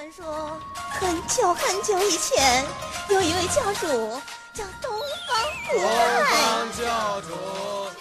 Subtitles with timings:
[0.00, 0.58] 传说
[0.98, 2.64] 很久很久以前，
[3.10, 4.18] 有一位教主
[4.54, 4.90] 叫东
[5.28, 5.36] 方
[5.68, 5.84] 不败
[6.24, 6.24] 东。
[6.24, 7.28] 方教主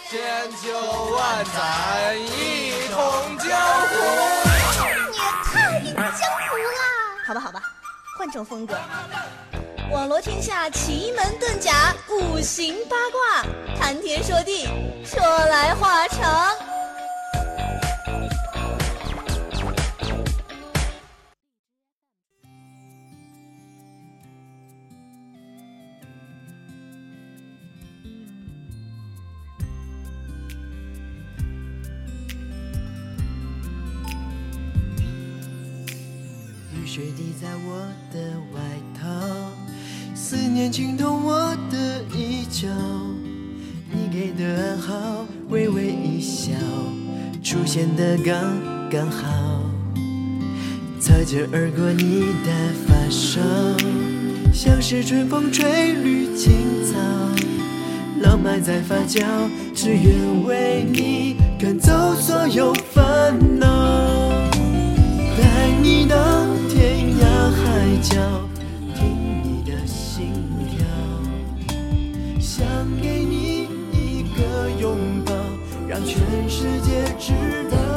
[0.09, 0.79] 千秋
[1.11, 3.49] 万载一统江
[3.81, 3.95] 湖。
[5.83, 6.81] 你也太江湖啦！
[7.27, 7.61] 好吧，好吧，
[8.17, 8.77] 换种风格。
[9.91, 13.43] 网罗天下奇门遁甲、五行八卦，
[13.77, 14.69] 谈天说地，
[15.03, 16.55] 说来话长。
[48.29, 48.37] 刚
[48.91, 49.27] 刚好。
[50.99, 52.51] 擦肩而过你的
[52.85, 53.41] 发梢，
[54.53, 56.51] 像是春风吹绿青
[56.85, 56.99] 草，
[58.21, 59.25] 浪漫在发酵，
[59.73, 64.29] 只愿为你赶走所有烦恼。
[65.35, 66.15] 带你到
[66.69, 68.15] 天涯海角，
[68.93, 70.33] 听你的心
[70.69, 70.85] 跳，
[72.39, 72.63] 想
[73.01, 74.95] 给你一个拥
[75.25, 75.33] 抱，
[75.87, 77.33] 让全世界知
[77.71, 77.88] 道。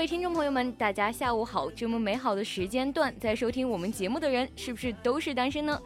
[0.00, 1.70] 各位听众朋友们，大家下午好！
[1.72, 5.78] 这么美好的时间段，在收听我们节目的人，是不是都是单身呢？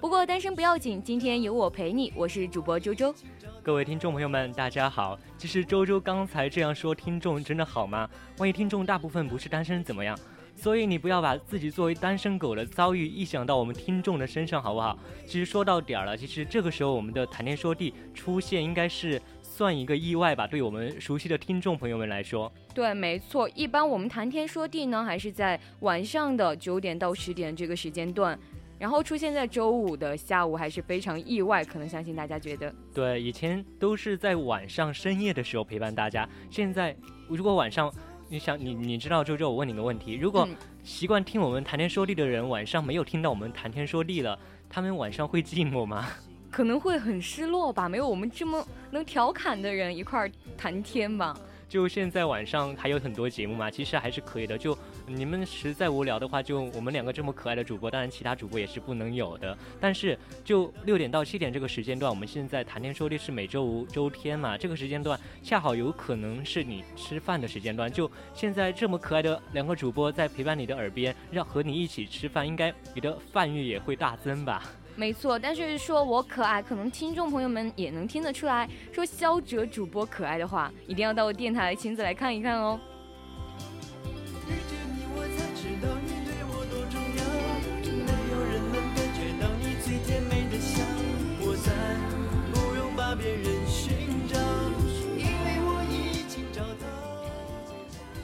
[0.00, 3.14] 不过单身不要紧，今天有我陪你，我是主播周周。
[3.62, 5.16] 各位听众朋友们，大家好。
[5.38, 8.10] 其实周周刚才这样说，听众真的好吗？
[8.38, 10.18] 万一听众大部分不是单身怎么样？
[10.56, 14.98] 所以你不要把自己作为单身狗的遭遇臆想到我们听众的身上，好不好？
[15.24, 19.22] 其实说到点儿了，其实这个时候我们的谈天说地出现，应该是
[19.60, 20.46] 算一个意外吧？
[20.46, 28.38] 对我们熟悉的听众朋友们来说，对，没错，一般我们谈天说地呢，还是在晚上的九点到十点这个时间段，
[28.78, 31.62] 然后出现在周五的下午，还是非常意外。
[31.62, 36.96] 可能相信大家觉得，对，以前都是在晚上深夜的时候陪伴大家，现在
[37.28, 37.92] 如果晚上。
[38.32, 40.54] 你想你你知道周周，我问你个问题：如果嗯
[40.84, 44.38] 习惯听我们谈天说地的人，晚上没有听到我们谈天说地了，
[44.68, 46.06] 他们晚上会寂寞吗？
[46.50, 51.36] 可能会很失落吧，没有我们这么能调侃的人一块儿谈天吧。
[51.68, 54.58] 就现在晚上还有很多节目嘛，其实还是可以的。
[54.58, 59.56] 就你们实在无聊的话，就我们两个这么可爱的主播，当然其他主播也是不能有的。
[59.78, 67.88] 但是就六点到七点这个时间段，我们现在谈天说地是每周五、周天嘛，这个时间段恰好有可能是你吃饭的时间段。
[67.88, 74.64] 就现在这么可爱的两个主播在陪伴你的耳边，让和你一起吃饭，应该你的饭欲也会大增吧？
[74.96, 78.68] 没错，但是说我可爱，可能听众朋友们也能听得出来。
[78.92, 82.78] 说肖哲主播可爱的话，一定要到我电台亲自来看一看哦。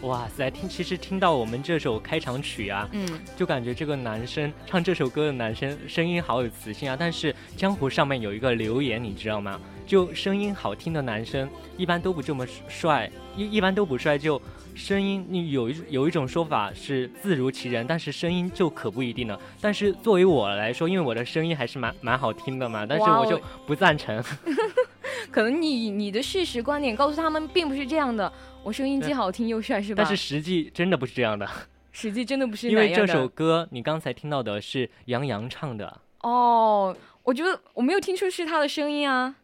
[0.07, 3.07] 哇塞，听其实听到我们这首开场曲啊，嗯，
[3.37, 6.97] 就感觉这个男生唱这首歌的男生声音好有磁性啊。
[6.99, 9.61] 但是江湖上面有一个留言，你知道吗？
[9.85, 14.17] 就声音好听的男生一般都不这么帅，一一般都不帅。
[14.17, 14.41] 就
[14.77, 19.39] 声音，你有一有一种说法是字如其人，但是声音就可不一定了。
[19.61, 24.23] 但是作为我来说，因为我的声音还是蛮蛮好听的嘛，但是我就不赞成。
[25.33, 28.33] 可能你你的事实观点告诉他们并不是这样的。
[28.67, 30.03] 我声音既好听又帅是吧？
[30.03, 31.49] 但是实际真的不是这样的，
[31.93, 36.01] 实际真的不是因为这首歌你刚才听到的是杨洋唱的。
[36.23, 39.37] 哦，我觉得我没有听出是他的声音啊。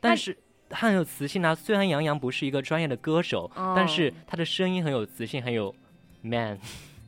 [0.00, 0.36] 但是
[0.68, 1.54] 他很有磁性啊。
[1.54, 5.74] 虽然杨洋不是一个专业的歌手，哦但是他的声音很有磁性，很有
[6.20, 6.58] man。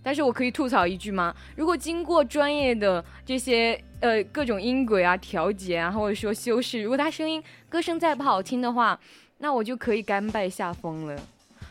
[0.03, 1.35] 但是我可以吐槽一句吗？
[1.57, 8.99] 如果经过专业的这些呃各种音轨啊调节啊，或者说修饰，如果他声音歌声再不好听的话，
[9.37, 11.23] 那我就可以甘拜下风了。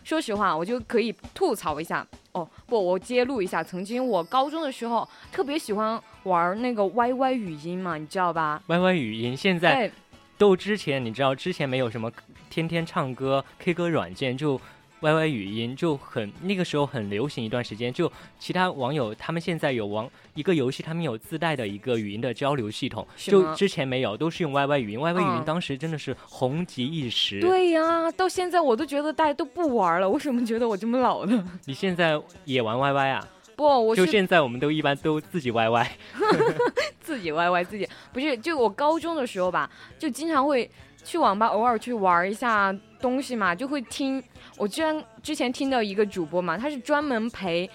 [0.09, 9.91] 说实话，我就可以吐槽一下哦，不，我揭露一下，曾经我高中的时候特别喜欢玩那个 YY 语音嘛，你知道吧？Y Y 语音现在对，
[10.35, 12.11] 都之前你知道之前没有什么
[12.49, 14.59] 天天唱歌 K 歌软件，就
[15.01, 17.91] Y Y 语音就很那个时候很流行一段时间。
[17.91, 24.99] 就其他网友他们现在有网一个游戏，他们有自带的一个语音的交流系统，就之前没有，都是用 Y Y 语音。
[24.99, 27.39] Y Y 语音嗯当时真的是红极一时。
[27.39, 31.47] 对呀，到现在我都觉得大家都不玩了，为什么觉得我这么老呢？
[31.65, 33.27] 你现在也玩 Y Y 啊？
[33.55, 35.91] 不，我就现在我们都一般都自己 Y Y。
[37.01, 39.67] 自己 YY 自己不是，就我高中的时候吧，
[39.97, 40.69] 就经常会
[41.03, 44.23] 去网吧偶尔去玩一下东西嘛，就会听
[44.59, 47.67] 我居然之前听到一个主播嘛，他是专门陪。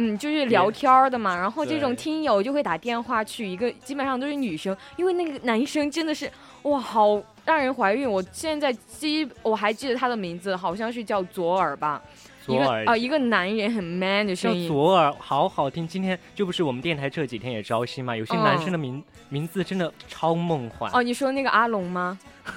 [0.00, 6.30] 嗯，就是聊天儿的嘛，然后这种听友就会打电话去一个，基本上都是女生，因为那个男生真的是
[6.62, 8.08] 哇，好让人怀孕。
[8.08, 12.00] 我现在记，我还记得他的名字，好像是叫左耳吧，
[12.46, 14.68] 一个左耳啊、一个男人很 man 的声音。
[14.68, 15.84] 左耳，好好听。
[15.84, 22.18] 今天就不是我们电台这几天也招新嘛，有些男生的名、名字真的超梦幻，哦，你说那个阿龙吗？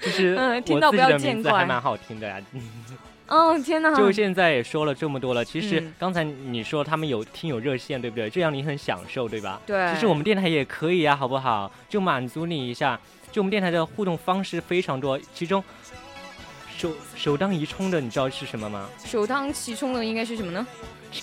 [0.00, 2.40] 就是嗯听到不要见怪还蛮好听的呀。
[3.28, 3.94] 哦，天哪！
[3.94, 8.28] 就现在也说了这么多了，其实嗯刚才你说他们有听友热线，对不对？
[8.28, 9.58] 这样你很享受，对吧？
[9.64, 11.70] 对，其实我们电台也可以啊，好不好？
[11.88, 13.00] 就满足你一下。
[13.30, 15.64] 就我们电台的互动方式非常多，其中
[16.76, 18.86] 首首当一冲的，你知道是什么吗？
[19.02, 20.66] 首当其冲的应该是什么呢？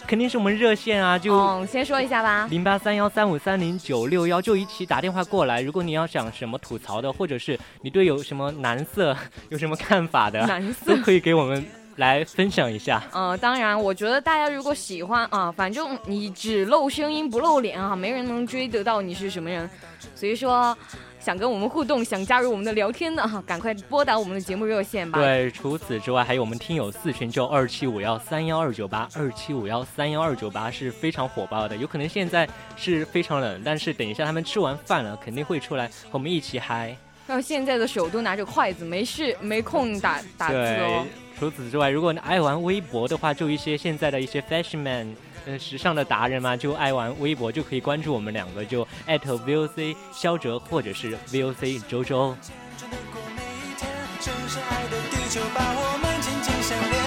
[0.07, 2.47] 肯定是我们热线啊，就哦，先说一下吧。
[2.49, 5.61] 零八三幺三五三零九六幺，就一起打电话过来。
[5.61, 9.15] 如果你要想什么吐槽的，或者是你对有什么男色
[9.49, 11.65] 有什么看法的，男色都可以给我们
[11.95, 13.03] 来分享一下。
[13.11, 19.69] 呃，当然，我觉得大家如果喜欢啊，反正你只露声音不露脸啊，没人能追得到你是什么人。
[20.15, 20.77] 所以说，
[21.19, 31.75] 想跟我们互动，想加入我们的聊天的哈，赶快拨打我们的节目热线吧。，对，除此之外，还有我们听友四群，就二七五幺三幺二九八，二七五幺三幺二九八是非常火爆的。
[31.75, 36.95] 有可能现在是非常冷，但是等一下他们吃完饭了，肯定会出来和我们一起嗨。
[37.27, 41.05] 那现在的手都拿着筷子，没事没空打打字哦。，
[41.37, 45.15] 除此之外，如果你爱玩微博的话，就一些现在的一些 fashion man，
[45.45, 52.35] 呃、时尚的达人嘛，就爱玩微博，就可以关注我们两个，就 at VOC 肖哲或者是 VOC 周周。
[52.79, 53.89] 度过每一天，
[54.19, 56.99] 深深爱的地球把我们紧紧相连。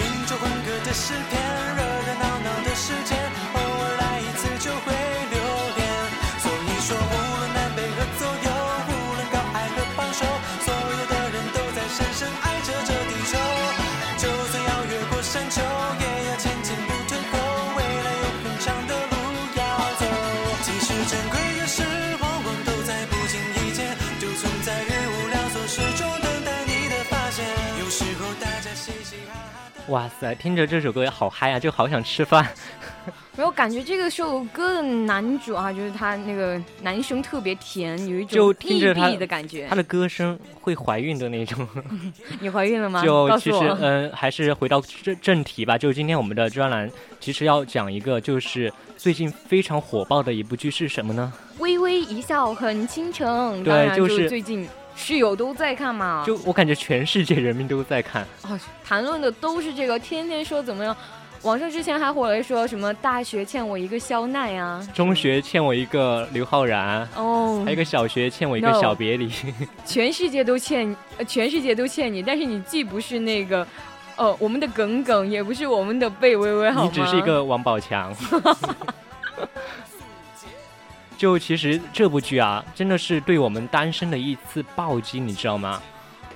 [0.00, 1.47] 迎着欢歌的诗篇，
[29.88, 32.46] 哇塞，听着这首歌也好嗨啊，就好想吃饭。
[33.36, 39.76] 没有感觉这个首歌的男主啊，就是他那个男生特别甜，有一就种听着他的感觉他。
[39.76, 41.66] 的歌声会怀孕的那种。
[42.40, 43.02] 你怀孕了吗？
[43.02, 43.76] 就其实。
[43.80, 45.78] 嗯、还是回到正正题吧。
[45.78, 46.90] 就今天我们的专栏，
[47.20, 51.32] 其实要讲一个，就是最近非常火爆的一部剧是什么呢？
[51.60, 54.68] 微微一笑很倾城，对就是最近
[54.98, 58.22] 室友都在看嘛，就我感觉全世界人民都在看。
[58.42, 60.94] 啊谈论的都是这个，天天说怎么样。
[61.42, 69.30] 网上之前还火了说什么大学欠我一个肖奈啊，中学欠我一个刘昊然，哦还有一，个小学欠我一个小别离。
[69.86, 73.64] 全世界都欠，呃全世界都欠你，但是你既不是那个，
[74.16, 76.90] 呃，我们的耿耿，也不是我们的贝微微，好吗？
[76.92, 78.12] 你只是一个王宝强。
[81.18, 85.82] 就其实这部剧啊，真的是对我们单身的一次暴击，你知道吗？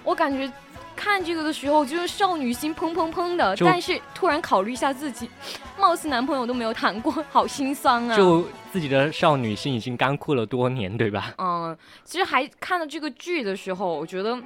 [0.02, 0.52] 我感觉
[0.96, 5.30] 看这个的时候，就是少女心砰砰砰的，但是突然考虑一下自己，
[5.78, 8.16] 貌似男朋友都没有谈过，好心酸啊。
[8.16, 11.32] 就自己的少女心已经干枯了多年，对吧？
[11.38, 14.36] 嗯，其实还看到这个剧的时候，我觉得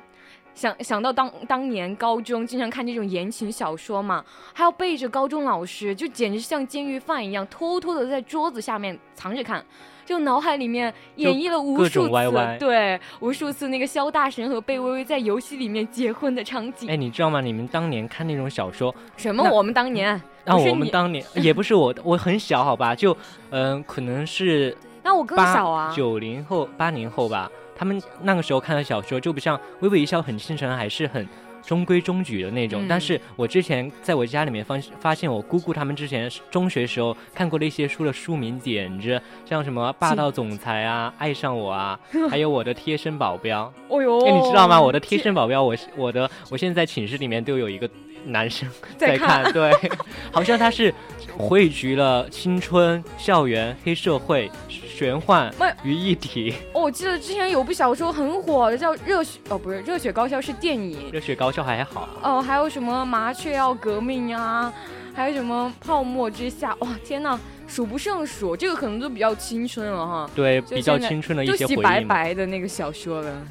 [0.54, 4.22] 想想到当当年高中经常看这种言情小说嘛，
[4.52, 9.64] 还要背着高中老师，就简直像监狱犯一样，偷偷的在桌子下面藏着看。
[10.06, 16.88] 就脑海里面演绎了无数次，歪歪对，无数次那个萧大神和贝微微在游戏里面结婚的场景。
[16.88, 17.40] 哎，你知道吗？
[17.40, 19.42] 你们当年看那种小说，什么？
[19.50, 20.18] 我们当年？
[20.44, 22.94] 那我们当年也不是我，我很小，好吧？
[22.94, 23.14] 就
[23.50, 25.92] 嗯、可能是 那我更小啊。
[25.94, 27.50] 九零后、八零后吧。
[27.78, 31.28] 他们那个时候看的小说，就不像《微微一笑很倾城》，还是很
[31.66, 32.84] 中规中矩的那种。
[32.84, 41.98] 嗯但是我之前在我家里面发发现，我姑姑他们之前中学时候看过的一些书的书名点着，像什么《霸道总裁》啊、《爱上我》啊，
[42.30, 43.72] 还有我的贴身保镖。
[43.88, 44.80] 哦哟，哎，你知道吗？
[44.80, 47.90] 我的贴身保镖，我是我的，我现在在寝室里面都有一个
[48.26, 48.68] 男生
[48.98, 49.72] 在看看，对，
[50.32, 50.92] 好像他是
[51.36, 55.52] 汇聚了青春、校园、黑社会、玄幻
[55.82, 56.54] 于一体。
[56.72, 61.10] 哦，我记得之前有部小说很火的，叫《热血》哦，不是《热血高校》，是电影。
[61.12, 64.72] 热血高校还好，哦，还有什么麻雀要革命呀，
[65.14, 72.00] 还有什么泡沫之夏，哇，天呐，数不胜数，这个可能都比较青春了哈，对，比较青春的一些回忆白。
[72.00, 73.42] 白的那个小说了。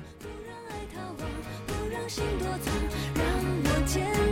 [2.08, 2.72] 心躲藏，
[3.16, 3.26] 让
[3.64, 4.25] 我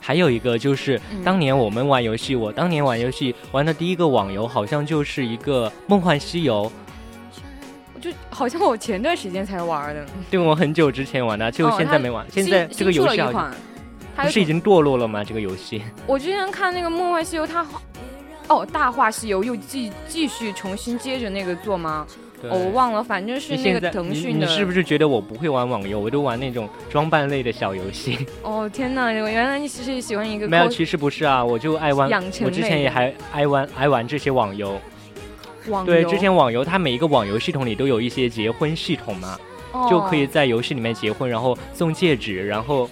[0.00, 1.22] 还有一个就是嗯。
[1.22, 6.72] 当年我们玩游戏，我当年玩游戏玩的第一个网游好像就是一个《梦幻西游》，
[7.94, 12.26] 我就好像我前段时间才玩的，对我很久之前玩的，就现在没玩。
[12.30, 13.20] 现在这个游戏
[14.24, 15.22] 不是已经堕落了吗？
[15.24, 17.64] 这个游戏，我之前看那个《梦幻西游》，它
[18.48, 22.06] 哦，《大话西游》又继继续重新接着那个做吗？
[22.42, 24.46] 哦，我忘了，反正是那个腾讯的。
[24.46, 28.26] 是不是觉得我不会玩网游，我都玩那种装扮类的小游戏？
[28.42, 34.80] 哦天哪，原来你是喜欢一个没有，其实不是啊，我就爱玩养，成我之前也还爱玩爱玩这些网游。
[35.66, 39.36] 网对，之前网游它每一个网游系统里都有一些结婚系统嘛，
[39.90, 42.88] 就可以哦在游戏里面结婚，然后送戒指，然后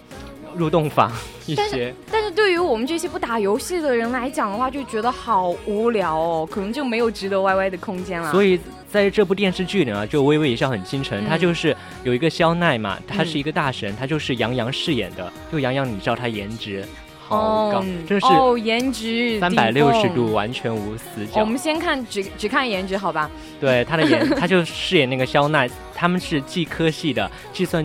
[0.57, 1.13] 入洞房
[1.47, 1.95] 一但些。
[2.11, 8.31] 但是对于我们这些不打游戏的人来讲的话，就觉得好无聊哦，可能就没有值得 YY 的空间了。
[8.33, 8.59] 所以
[8.91, 15.33] 在这部电视剧里呢，就《微微一笑很倾城》，嗯它就是有一个肖奈嘛，他嗯是一个大神，他就是杨洋饰演的。
[15.53, 16.85] 就杨洋，你知道他颜值
[17.29, 21.41] 好高，真的是哦，颜值三百六十度完全无死哦角。
[21.41, 23.29] 我们先看只只看颜值好吧？
[23.61, 27.85] 对他的颜，他就饰演那个肖奈，他们是计科系的计算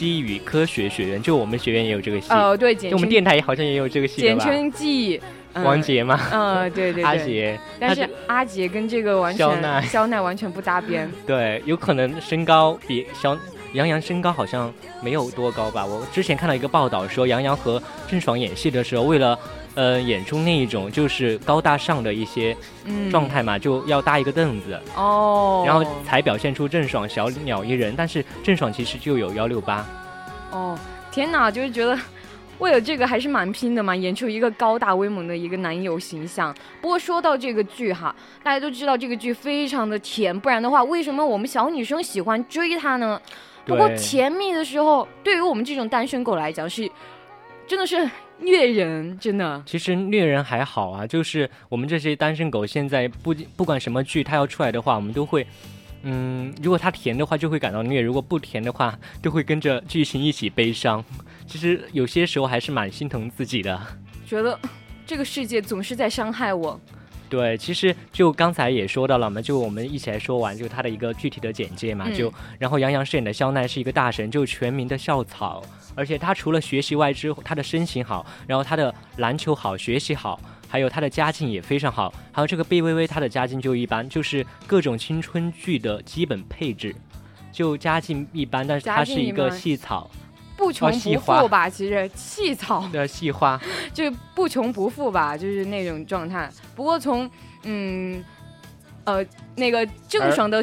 [0.00, 4.22] 机与科学学院，就我们学院也有这个系，呃，对，简就我们电台也好像也有这个系？
[4.22, 5.20] 简称记。
[5.52, 11.10] 嗯王杰嘛，嗯，对对对，阿杰，但是阿杰跟这个完肖奈全肖奈完全不搭边。
[11.26, 13.36] 对，有可能身高比肖
[13.72, 15.84] 杨洋身高好像没有多高吧？
[15.84, 19.36] 我之前看到一个报道说，杨洋和郑爽演戏的时候，为了
[19.74, 27.94] 呃演出那一种就是高大上的一些嗯，状态嘛，就要搭一个凳子，哦，然后才表现出郑爽小鸟依人。
[27.96, 29.86] 但是郑爽其实就有幺六八，
[30.50, 30.78] 哦，
[31.10, 31.98] 天哪，就是觉得
[32.58, 36.54] 为了这个还是蛮拼的嘛，演出一个高大威猛的一个男友形象。
[36.80, 43.20] 不过说到这个剧哈，大家都知道这个剧非常的甜，不然的话，为什么我们小女生喜欢追它呢？
[43.66, 46.90] 不过甜蜜的时候，对于我们这种单身狗来讲是
[47.66, 48.08] 真的是
[48.40, 49.62] 虐人，真的。
[49.66, 55.46] 其实虐人还好啊，就是我们这些单身狗现在不不管什么剧，它要出来的话，我们都会。
[56.02, 61.04] 嗯，如果它甜的话，就会感到虐；如果不甜的话，就会跟着剧情一起悲伤。
[61.46, 63.78] 其实有些时候还是蛮心疼自己的。
[64.26, 64.58] 觉得
[65.06, 66.80] 这个世界总是在伤害我。
[67.30, 75.62] 对，其实就刚才也说到了嘛，就我们一起来说完，就他的一个具体的简介嘛，嗯就然后杨洋饰演的肖奈是一个大神，就全民的校草，
[75.94, 86.92] 而且他除了学习外之后，他的身形好，然后他的篮球好，学习好，还有他的家境也非常好，还有这个贝微微，他的家境就一般，就是各种青春剧的基本配置，
[87.52, 90.10] 就家境一般，但是家她是一个境一般细草
[90.60, 93.58] 不穷不富吧，其实细草的细花，
[93.94, 96.50] 就是不穷不富吧，就是那种状态。
[96.76, 97.28] 不过从
[97.62, 98.22] 嗯
[99.04, 99.24] 呃
[99.56, 100.62] 那个郑爽的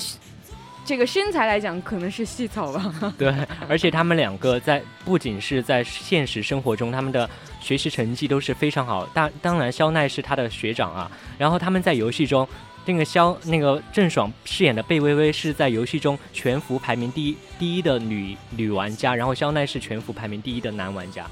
[0.86, 2.94] 这个身材来讲，可能是细草吧。
[3.18, 3.34] 对，
[3.68, 7.28] 而且他们两个在不仅是在现实生活中，他们的
[7.60, 9.06] 学习成绩都是非常好。
[9.16, 11.12] 当当然，肖奈是他的学长啊。
[11.40, 12.48] 然后他们在游戏中，
[12.94, 21.26] 那个肖那个郑爽饰演的贝微微是在游戏中全服排名第一第一的女女玩家，然后肖奈是全服排名第一的男玩家。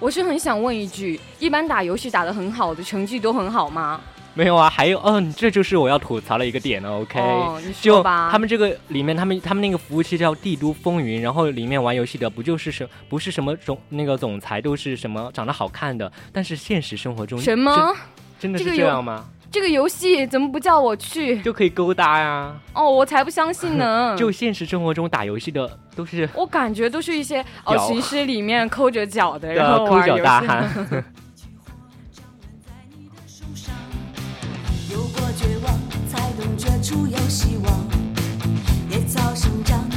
[0.00, 4.00] 我是很想问一句，一般打游戏打得很好的成绩都很好吗？
[4.36, 6.90] 没有啊，还有，嗯、这就是我要吐槽的一个点了。
[6.90, 8.02] OK，、哦，就。
[8.02, 17.94] 他们这个里面，他们他们那个服务器叫《帝都风云》，然后里面玩游戏的不就是什不是什么总那个总裁都是什么长得好看的，但是现实生活中什么？
[18.44, 19.24] 真真的是这样吗？
[19.50, 21.40] 这个游戏怎么不叫我去？
[21.40, 24.14] 就可以勾搭呀、哦，我才不相信呢。
[24.18, 31.04] 就现实生活中打游戏的都是 我感觉都是一些哦，屌行尸里面抠着脚的， 然后抠脚后玩游戏大汉。
[34.90, 35.74] 有过绝望，
[36.08, 37.88] 才懂这处有希望。
[38.90, 39.88] 野草生长，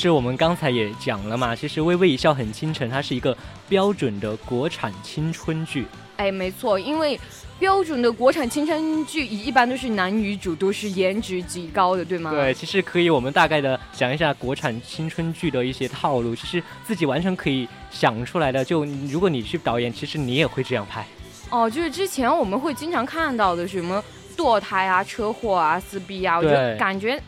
[0.00, 3.36] 实我们刚才也讲了嘛，其实《微微一笑很倾城》它是一个
[3.68, 5.86] 标准的国产青春剧。
[6.16, 7.18] 哎，没错，因为
[7.58, 12.30] 标准的国产青春剧一般都是男女主都是颜值极高的，对吗？
[12.30, 18.64] 对，其实可以我们大概的讲一下国产青春剧的一些套路，其实自己完全可以想出来的。
[18.64, 21.06] 就如果你去导演，其实你也会这样拍。
[21.50, 24.02] 哦，就是之前我们会经常看到的什么
[24.36, 27.20] 堕胎啊、车祸啊、撕逼啊，我觉得感觉。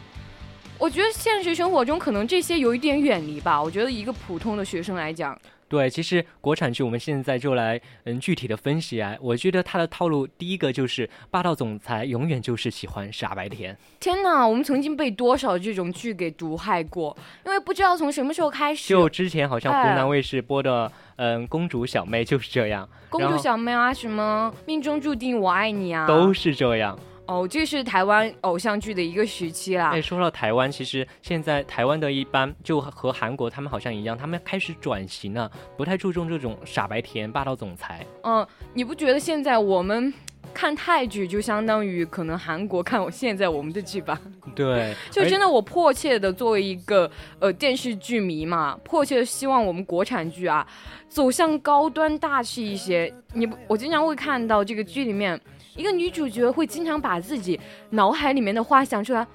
[0.83, 3.63] 我觉得现实生活中可能这些有一点远离吧。
[3.63, 9.17] 我觉得一个普通的学生来讲，对，其实国产剧我们现在就来嗯具体的分析啊。
[9.21, 13.79] 我觉得它的套路，第一个就是霸道总裁永远就是喜欢傻白甜。
[14.01, 17.17] 天哪，我们曾经被多少这种剧给毒害过？
[17.47, 26.99] 因为不知道从什么时候开始，就之前好像湖哎南卫视播的嗯公主小妹就是这样，公主小妹啊，什么命中注定我爱你啊，都是这样。
[27.33, 29.91] 哦，这是台湾偶像剧的一个时期啦。
[29.91, 38.05] 哎，说到台湾，其实现在台湾的一般就和韩国他们好像一样，他们开始转型了，不太注重这种傻白甜、霸道总裁。
[38.23, 40.13] 嗯，你不觉得现在我们
[40.53, 44.21] 看泰剧就相当于可能韩国看我现在我们的剧吧？
[44.55, 50.67] 对， 就真的我迫切的作为一个呃电视剧迷嘛，迫切的希望我们国产剧啊
[51.09, 53.11] 走向高端大气一些。
[53.33, 55.41] 你我经常会看到这个剧里面，
[55.77, 57.59] 一个女主角会经常把自己
[57.91, 59.27] 脑海里面的话想出来，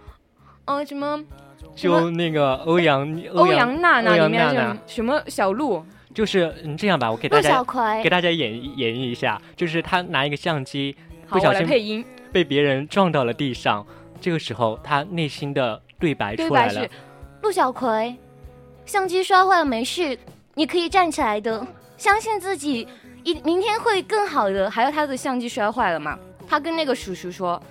[0.65, 1.24] 嗯、什么
[1.75, 3.01] 什么就那个欧阳
[3.34, 4.62] 欧阳娜娜里面什阳娜。
[4.62, 8.03] 娜么什么小鹿，就是嗯这样吧，我给大陆小家葵。
[8.03, 10.96] 给大家演绎演绎一下，就是他拿一个相机
[11.27, 13.86] 不小心配音，被别人撞到了地上，
[14.22, 16.91] 这个时候他内心的对白对白是出来了。
[17.41, 18.15] 陆小葵，
[18.86, 20.17] 相机摔坏了没事，
[20.53, 21.65] 你可以站起来的，
[21.98, 22.88] 相信自己，
[23.27, 24.72] 一明天会更好的。
[24.72, 26.17] 还有他的相机摔坏了嘛，
[26.48, 27.62] 他跟那个叔叔说，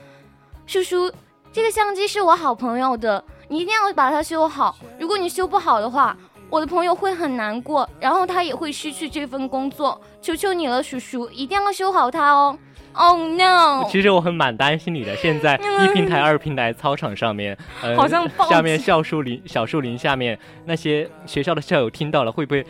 [0.66, 1.10] 叔叔，
[1.50, 4.76] 这个相机是我好朋友的，你一定要把它修好。
[4.98, 6.14] 如果你修不好的话，
[6.50, 9.98] 我的朋友会很难过，然后他也会失去这份工作。
[10.20, 12.58] 求求你了，叔叔，一定要修好它哦。
[12.92, 13.84] Oh no！
[13.90, 22.64] 其实我很蛮担心你的，现在一平台、二平台操场上面， 呃，好像下面警校树林、小树林下面那些学校的校友听到了，会不会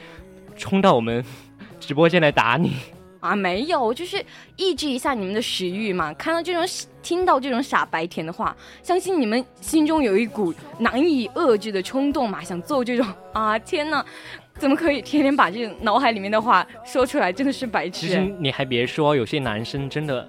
[0.57, 1.25] 冲到我们
[1.81, 2.73] 直播间来打你？
[3.21, 4.25] 啊，没有，就是
[4.57, 6.13] 抑制一下你们的食欲嘛。
[6.15, 6.65] 看到这种、
[7.03, 13.59] 听到这种傻白甜的话，相信你们心中有一股难以遏制的冲动嘛，想揍这种 啊！
[13.59, 14.05] 天呐，
[14.59, 17.33] 怎么可以天天把这种脑海里面的话说出来？
[17.33, 20.29] 真的是白痴其实痴你还别说，有些男生真的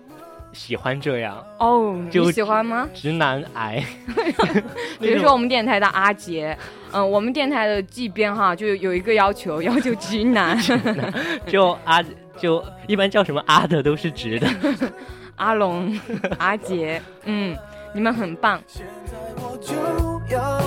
[0.54, 1.96] 喜欢这样，哦！
[2.10, 2.88] 就你喜欢吗？
[2.94, 3.84] 直男癌。
[5.00, 6.58] 比如说我们电台的阿杰，
[6.92, 10.58] 嗯、我们电台的季编哈，就有一个要求，要求直男
[11.46, 12.04] 就阿
[12.38, 14.48] 就一般叫什么阿的都是直的。
[15.38, 15.96] 阿龙、
[16.40, 17.56] 阿杰，嗯，
[17.94, 18.60] 你们很棒。
[18.66, 19.76] 现在我就
[20.36, 20.60] 要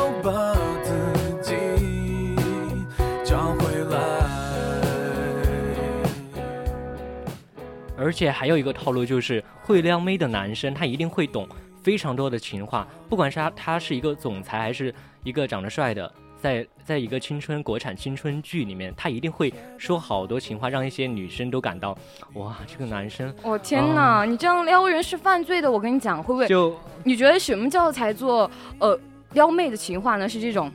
[8.01, 11.47] 而且还有一个套路就是，会撩妹的男生他一定会懂
[11.83, 16.11] 非常多的情话，不管是他他是一个总裁还是一个长得帅的，
[16.41, 21.97] 在在一个青春国产青春剧里面，他一定会说好多情话，让一些女生都感到
[22.35, 26.49] 哇，这个男生我、天哪，你这样撩人是犯罪的，我跟你讲，会不会？
[26.49, 28.99] 就你觉得什么叫才做呃
[29.35, 30.29] 撩妹的情话呢？
[30.29, 30.73] 是这种，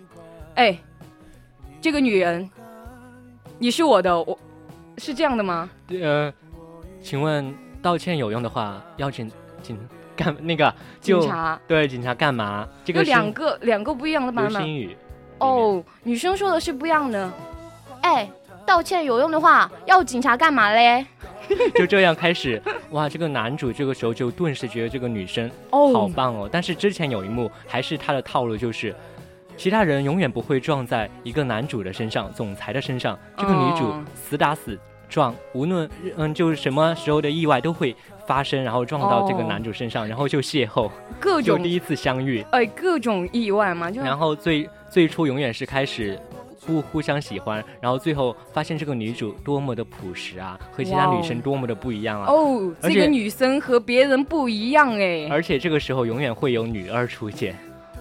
[0.56, 0.78] 哎，
[1.82, 2.50] 这个女人，
[3.60, 4.38] 你是我的，我
[4.98, 5.70] 是这样的吗？
[5.90, 6.34] 呃，
[7.06, 9.78] 请问道歉有用的话，要警警
[10.16, 12.68] 干那个就警察对警察干嘛？
[12.84, 14.98] 这有个是两个两个不一样的版本流星雨
[15.38, 17.32] 哦，女生说的是不一样的。
[18.02, 18.28] 哎，
[18.66, 21.06] 道歉有用的话，要警察干嘛嘞？
[21.78, 26.50] 就这样开始，哇，这个男主这个时候就顿时觉得这个女生哦好棒哦。
[26.52, 28.96] 但是之前有一幕还是他的套路，就是
[29.56, 40.90] 其他人永远不会撞在一个男主的身上，总裁的身上，这个女主哦死打死撞，无论嗯就是什么时候的意外都会发生，然后撞到这个哦男主身上，然后就邂逅，
[41.20, 46.20] 各种就第一次相遇，哎各种意外嘛，就然后最最初永远是开始。
[46.68, 52.26] 不互相喜欢，然后最后发现这个女主多么的朴实啊，和其他女生多么的不一样啊！
[52.28, 55.28] 哦，这个女生和别人不一样哎。
[55.30, 57.56] 而且这个时候永远会有女二出现，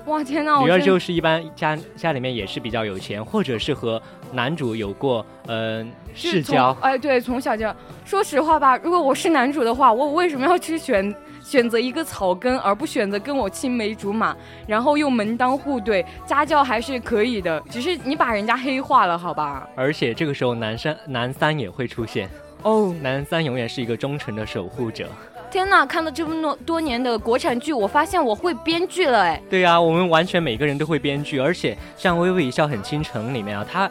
[0.06, 4.00] 哇天哪，女二就是一般家家里面也是比较有钱，或者是和
[4.34, 7.72] 男主有过嗯、世交，哎，对，从小就
[8.04, 14.34] 说实话吧，如果我是男主的话，我为什么要去选 选择一个草根，而不选择跟我青梅竹马，
[14.66, 19.68] 然后又门当户对，家教还是可以的，只是你把人家黑化了，好吧？
[19.76, 22.28] 而且这个时候男三男三也会出现，
[22.62, 25.06] 哦，男三永远是一个忠诚的守护者。
[25.50, 25.86] 天呐！
[25.86, 33.88] 看了这么多多年的国产剧，我发现我会编剧了，哎，对呀、我们完全每个人都会编剧，而且像《微微一笑很倾城》里面啊，他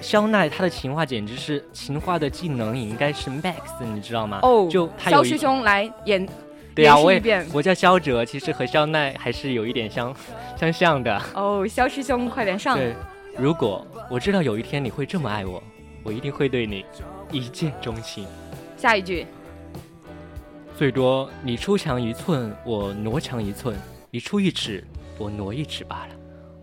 [0.00, 4.40] 肖奈他的情话简直是情话的技能，应该是 Max，你知道吗？
[4.42, 6.28] 哦，就他肖师兄来演，
[6.74, 10.14] 对啊，我也我叫肖哲，其实和肖奈还是有一点相
[10.58, 11.22] 相像的。
[11.34, 12.76] 哦，肖师兄快点上。
[12.76, 12.94] 对，
[13.38, 15.62] 如果我知道有一天你会这么爱我，
[16.02, 16.84] 我一定会对你
[17.30, 18.26] 一见钟情。
[18.76, 19.26] 下一句，
[20.76, 23.74] 最多你出墙一寸，我挪墙一寸；
[24.10, 24.84] 你出一尺，
[25.16, 26.14] 我挪一尺罢了。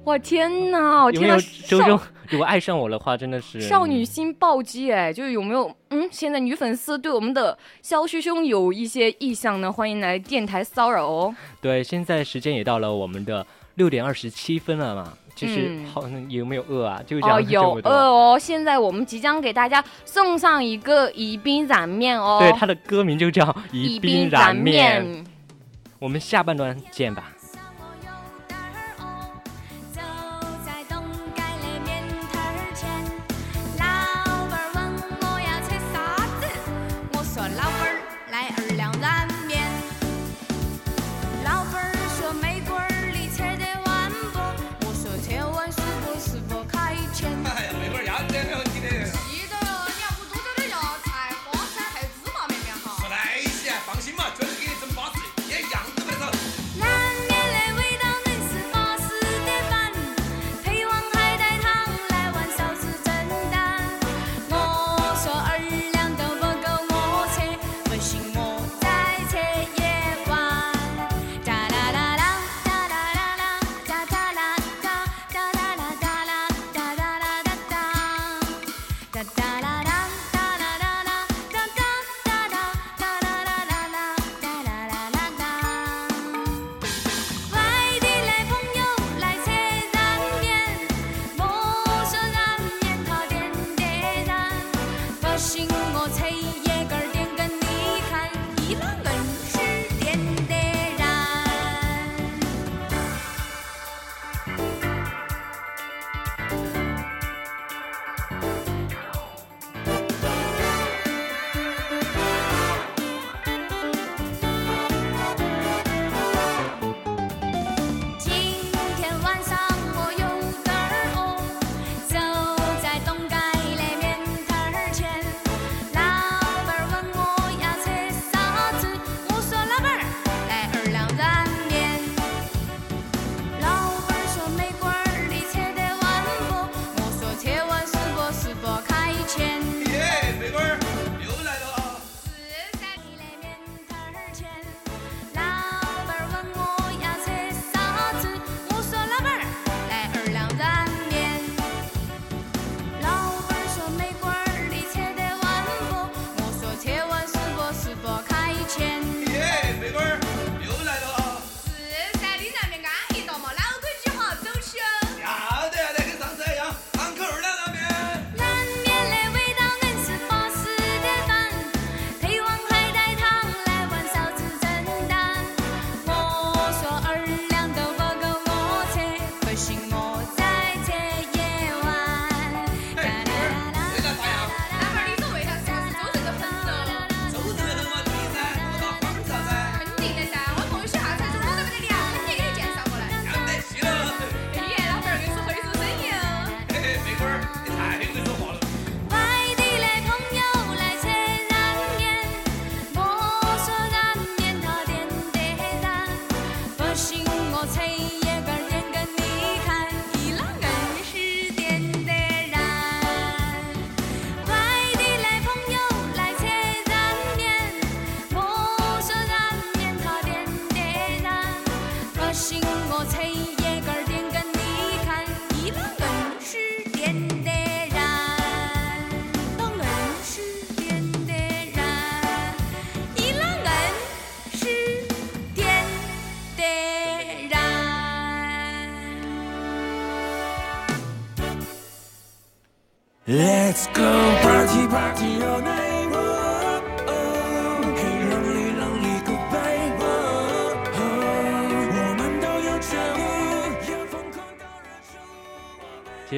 [0.05, 9.71] 哇天呐天呐周周如果爱上我的话真的是少女心暴击哎就是有没有嗯现在女粉丝对我们的肖师兄有一些意向呢？
[9.71, 11.33] 欢迎来电台骚扰哦。
[11.61, 17.01] 对现在时间也到了我们的六点二十七分了嘛就是好像有没有饿啊？
[17.07, 25.25] 就叫有饿哦现在我们即将给大家送上一个宜宾燃面哦对它的歌名就叫宜宾燃面。
[25.99, 27.32] 我们下半段见吧。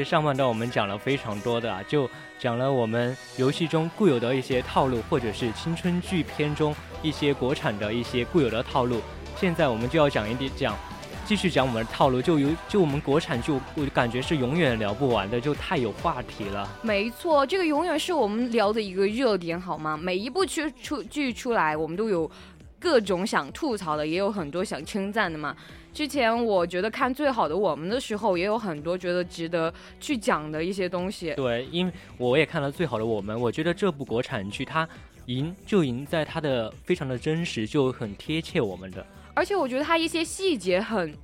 [0.05, 9.01] 上半段我们讲了非常多的啊，就讲了我们游戏中固有的一些套路，或者是青春剧片中一些国产的一些固有的套路。
[9.35, 10.77] 现在我们就要讲一点，讲
[11.25, 16.69] 继续讲我们的套路，就有就我们国产剧，我感觉是永远聊不完的，就太有话题了。
[16.83, 19.97] 没错，这个永远是我们聊的一个热点，好吗？
[19.97, 22.29] 每一部剧出剧出来，我们都有
[22.79, 25.55] 各种想吐槽的，也有很多想称赞的嘛。
[25.95, 31.33] 之前我觉得看最好的我们的时候，也有很多觉得值得去讲的一些东西。
[31.35, 34.85] 对，因为我也看了最好的我们，我觉得这部国产剧它
[35.27, 39.05] 赢就赢在它的非常的真实，就很贴切我们的。
[39.33, 41.15] 而且我觉得它一些细节很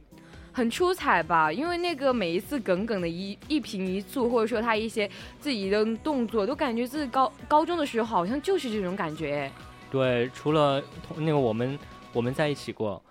[0.53, 5.09] 很出彩吧，因为那个每一次耿耿的一一颦一蹙，或者说他一些
[5.41, 9.35] 自己的动作，都感觉自己高高中的时候好像就是这种感觉。
[9.35, 9.51] 哎
[9.91, 11.77] 对，除了同那个我们
[12.13, 13.03] 我们在一起过，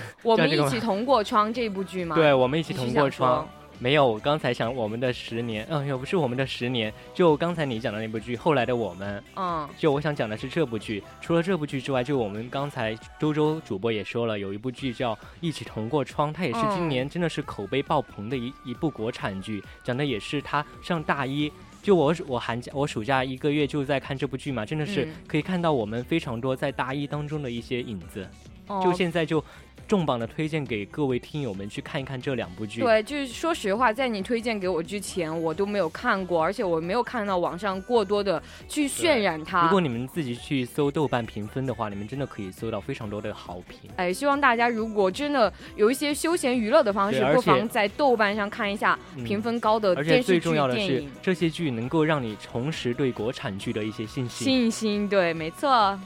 [0.22, 2.14] 我们一起同过窗这部剧吗？
[2.14, 3.48] 对，我们一起同过窗。
[3.78, 11.02] 没有，我刚才想我们的十年，嗯，也不是我们的十年，就刚才你讲的那部剧，后来的我们，嗯，就我想讲的是这部剧。
[11.20, 21.50] 除了这部剧之外，就我们刚才周周主播也说了，有一部剧叫《一起同过窗》，它也是今嗯年真的是口碑爆棚的一一部国产剧，讲的也是他上大一。
[21.82, 28.24] 就我我寒假我暑假一个月就在看这部剧嘛，真的是嗯可以看到我们非常多在大一当中的一些影子。
[28.68, 29.44] 哦就现在就
[29.88, 32.80] 重磅的推荐给各位听友们去看一看这两部剧。
[32.80, 39.64] 对，就是说实话，在你推荐给我之前，我都没有看过，而且我没有看到网上过多的去渲染它。
[39.64, 43.90] 如果你们自己去搜豆瓣评分的话，你们真的可以搜到非常多的好评。
[43.96, 54.44] 哎，希望大家如果真的有一些休闲娱乐的方式不妨在豆瓣上看一下嗯评分高的而且电视剧、最重要的是电影。，这些剧能够让你重拾对国产剧的一些信心。
[54.44, 55.98] 信心，对，没错。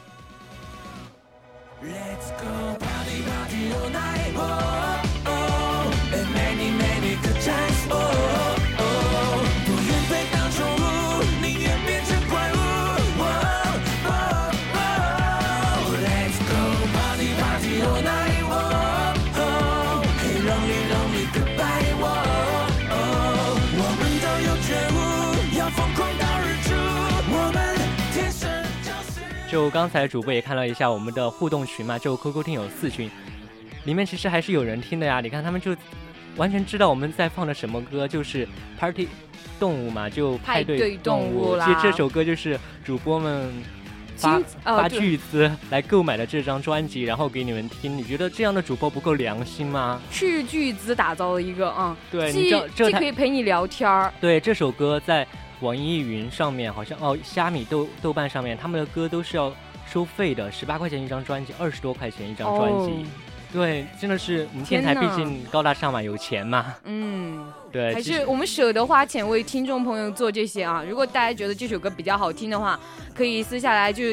[1.82, 2.95] Let's go
[3.46, 4.85] 味のない方
[29.50, 33.08] 就刚才主播也看了一下我们的互动群嘛，就 QQ 听友四群，
[33.84, 35.20] 里面其实还是有人听的呀。
[35.20, 35.74] 你看他们就
[36.36, 38.46] 完全知道我们在放的什么歌，就是
[38.78, 39.08] Party
[39.60, 43.50] 动物嘛，就派对对动物啦其实这首歌就是主播们
[44.16, 47.96] 发哦发巨资来购买的这张专辑，然后给你们听。
[47.96, 50.00] 你觉得这样的主播不够良心吗？
[50.10, 55.26] 斥巨资打造了一个啊，对，你既既可以陪你聊天儿，对这首歌在
[55.60, 59.52] 网易云上面，好像哦虾米豆豆瓣上面，他们的歌都是要
[59.86, 62.90] 收费的，十八块钱一张专辑，二十多块钱一张专辑。
[62.90, 63.06] 哦
[63.52, 66.74] 对，真的是我们电台毕竟高大上嘛，有钱嘛。
[66.84, 70.84] 嗯， 对，还是我们舍得花钱为听众朋友做这些啊。
[70.86, 72.78] 如果大家觉得这首歌比较好听的话，
[73.14, 74.04] 可以私下来就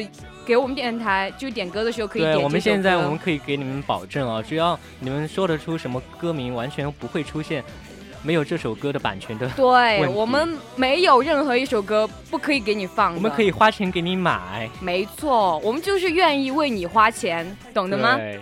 [0.46, 7.62] 给我们电台就点歌的时候可以点对，我们现在我们可以给你们保证啊，只要你们说得出什么歌名，完全不会出现
[8.24, 9.48] 没有这首歌的版权的。
[9.50, 18.16] 对我们没有任何一首歌不可以给你放，我们可以花钱给你买，没错，我们就是愿意为你花钱，懂的吗？
[18.16, 18.40] 对。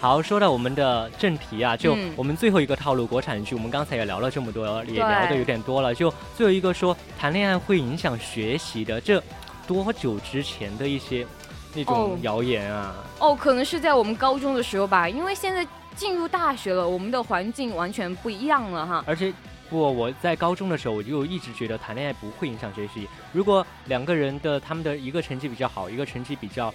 [0.00, 5.94] 好，说到我们的正题啊，就嗯我们最后一个套路国产剧，我们刚才也聊了这么多，也聊的有点多了。
[5.94, 9.22] 就最后一个说谈恋爱会影响学习的，这
[9.66, 11.26] 多久之前的一些
[11.72, 12.94] 那哦种谣言啊？
[13.18, 19.04] 哦，可能是在我们高中的时候吧，因为现在进入大学了，我们的环境完全不一样了哈。
[19.06, 19.32] 而且
[19.70, 23.08] 不，我在高中的时候我就一直觉得谈恋爱不会影响学习。
[23.32, 26.72] 如果两个人的他们的一个成绩比较好，一个成绩比较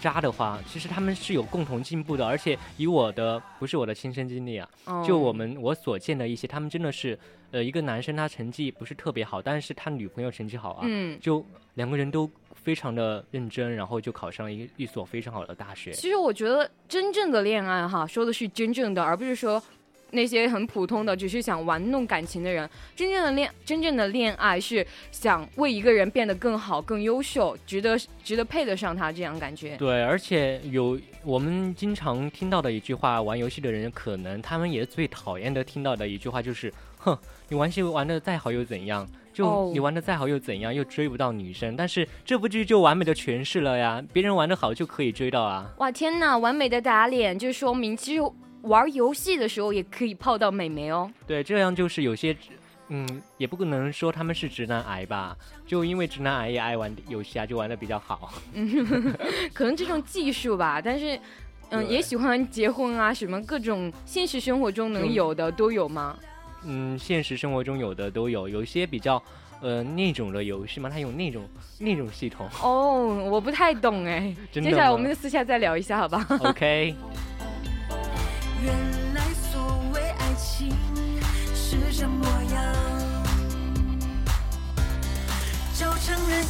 [0.00, 2.26] 渣的话，其实他们是有共同进步的。
[2.26, 7.18] 而且以我的不是我的亲身经历啊，哦就我们我所见的一些，他们真的是，
[7.50, 15.92] 呃，一个男生他成绩不是特别好，但是他女朋友成绩好啊，嗯，就两个人都非常的认真，然后就考上了一一所非常好的大学。
[15.92, 19.62] 其实我觉得真正的恋爱哈，说的是真正的，而不是说
[20.10, 22.68] 那些很普通的，只是想玩弄感情的人。
[22.94, 29.76] 真正的恋，真正的恋爱是想为一个人变得更好、更优秀，值得值得配得上他这样感觉。
[29.76, 39.06] 对，而且有我们经常听到的一句话，玩游戏的人可能他们也最讨厌的听到的一句话就是：哼，你玩游戏玩的再好又怎样？
[39.32, 40.74] 就哦你玩的再好又怎样？
[40.74, 41.76] 又追不到女生。
[41.76, 45.70] 但是这部剧就完美的诠释了呀，别人玩的好就可以追到啊。
[45.76, 48.22] 哇天哪，完美的打脸，就说明其实
[48.66, 51.10] 玩游戏的时候也可以泡到美眉哦。
[51.26, 52.36] 对，这样就是有些，
[52.88, 58.34] 嗯，也不可能说他们是直男癌吧，就因为直男癌也爱玩游戏啊，就玩的比较好。
[59.52, 61.18] 可能这种技术吧，但是。
[61.70, 66.16] 嗯，也喜欢结婚啊，什么各种现实生活中能有的都有吗？
[66.62, 69.20] 嗯，现实生活中有的都有，有一些比较，
[69.60, 71.44] 呃，那种的游戏嘛，它有那种
[71.80, 72.48] 那种系统。
[72.62, 74.32] 哦，我不太懂哎。
[74.52, 76.94] 接下来我们就私下再聊一下，好吧？OK，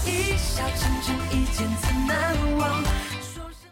[0.05, 2.83] 一笑倾城一见怎难忘。
[3.21, 3.71] 说声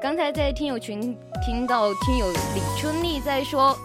[0.00, 3.76] 刚才在听友群听到听友李春丽在说，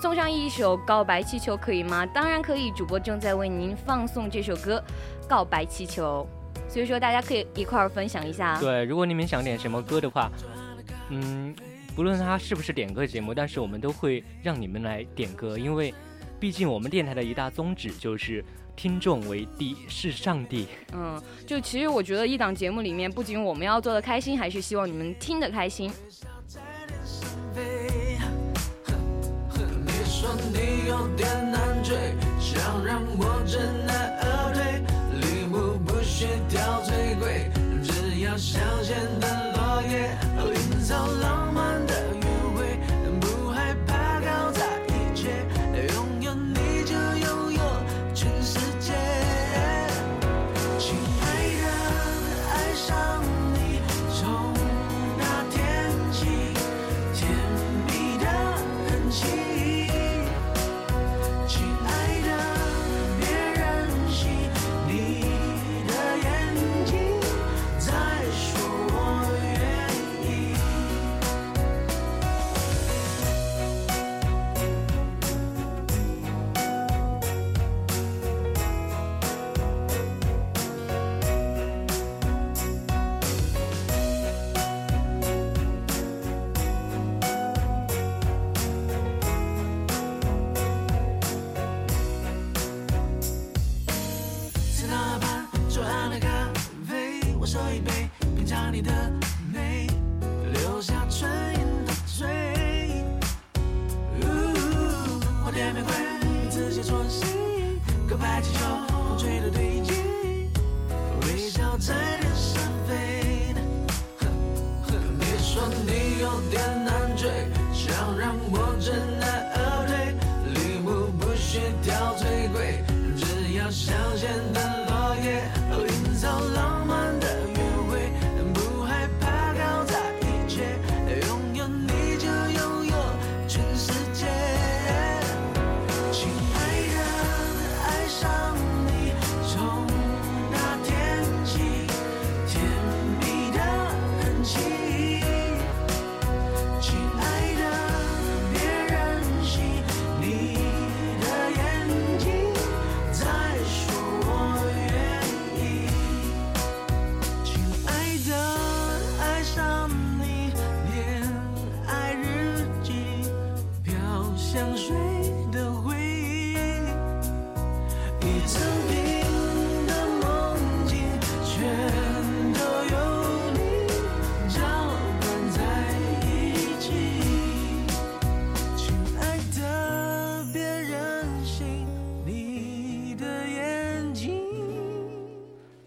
[0.00, 2.06] 送上一首《告白气球》可以吗？
[2.06, 4.82] 当然可以，主播正在为您放送这首歌
[5.28, 6.26] 《告白气球》，
[6.72, 8.58] 所以说大家可以一块儿分享一下。
[8.60, 10.30] 对，如果你们想点什么歌的话，
[11.10, 11.54] 嗯，
[11.94, 15.94] 不论它是不是点歌节目，但是我们都会让你们来点歌，因为
[16.40, 20.66] 毕竟我们电台的一大宗旨就是听众为帝，是上帝。
[20.92, 25.90] 嗯，就其实我觉得一档节目里面，不仅我们要做的开心，还是希望你们听得开心。
[29.86, 31.96] 你说你有点难追，
[32.38, 34.82] 想让我知难而退，
[35.20, 37.50] 礼物不需挑最贵，
[37.82, 40.10] 只要香榭的落叶，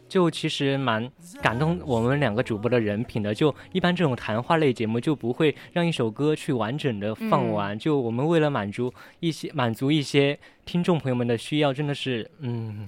[0.09, 1.09] 就其实蛮
[1.41, 3.33] 感动我们两个主播的人品的。
[3.33, 7.77] 就一般这种谈话类节目就不会让一首歌去完整的放完。
[7.77, 12.85] 就我们为了满足一些满足一些听众朋友们的需要，真的是嗯，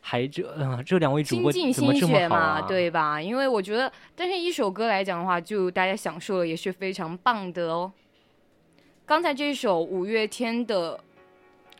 [0.00, 2.62] 还这呃这两位主播怎么这么好啊？
[2.62, 3.20] 对吧？
[3.20, 7.92] 因为我觉得，但是一首歌来讲的话，就大家享受了也是非常棒的哦。
[9.04, 10.98] 刚才这首五月天的，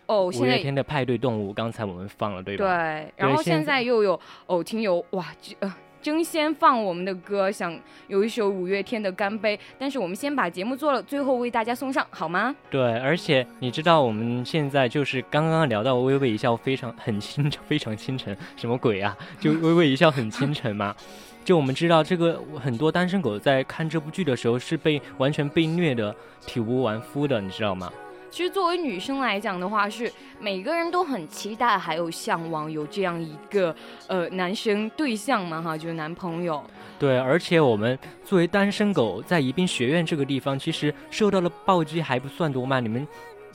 [0.07, 2.64] 哦，五月天的派对动物，刚才我们放了对吧？
[2.64, 12.55] 对，然后现现在又有哦，听友哇，这呃争先放我们的歌，想有一首五月天的《干杯》，但是我们先把节目做了，最后为大家送上，好吗？
[12.71, 19.16] 对，而且你知道我们现在就是刚刚聊到微微一笑非常很清 非常清晨，什么鬼啊？
[19.40, 20.95] 就微微一笑很清晨吗。
[21.45, 27.92] 就我们知道这个很多单身狗在看这部剧的时候是被完全被虐的体无完肤的，你知道吗？
[28.31, 33.74] 其实作为女生来讲的话，是每个人都很期待，还有向往有这样一个
[34.06, 36.62] 呃男生对象嘛，哈，就是男朋友。
[36.98, 42.81] 对，而且我们作为单身狗，在宜宾学院这个地方，其实受到的暴击还不算多嘛。
[42.81, 43.06] 你们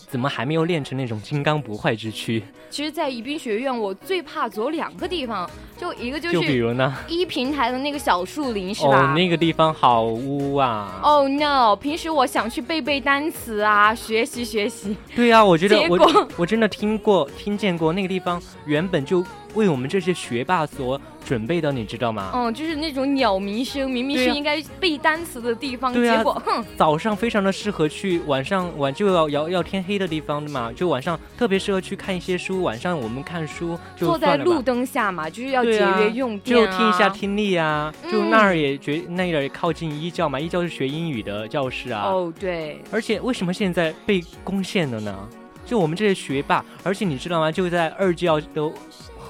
[0.10, 2.43] 怎么还没有练成那种金刚不坏之躯？
[2.70, 6.95] 其实，在宜宾学院，我最怕走两个地方，就一个就就比是如呢？
[7.08, 11.76] 一平台的那个小树林，是哦吧？，那个地方好污啊！Oh no！
[11.76, 19.22] 平时我想去背背单词啊，学习学习，对啊、我觉得我我真的听过、听见过那个地方原本就
[19.56, 22.32] 为我们这些学霸所准备的，你知道吗？
[22.34, 32.64] 嗯，就是那种鸟鸣声，明明是应该背单词的地方，对啊结果哼，早上非常的适合去，晚上晚就要要要天黑的地方的嘛，就晚上特别适合去看一些书。
[32.64, 36.78] 晚上我们看书就坐在路灯下嘛，就是要节约用电就啊。
[36.78, 42.04] 听一下听力啊，就嗯那儿也觉那儿也靠近一教嘛，一教是学英语的教室啊。
[42.06, 45.16] 哦，对，而且为什么现在被攻陷了呢？
[45.64, 47.52] 就我们这些学霸，而且你知道吗？
[47.52, 48.72] 就在二教的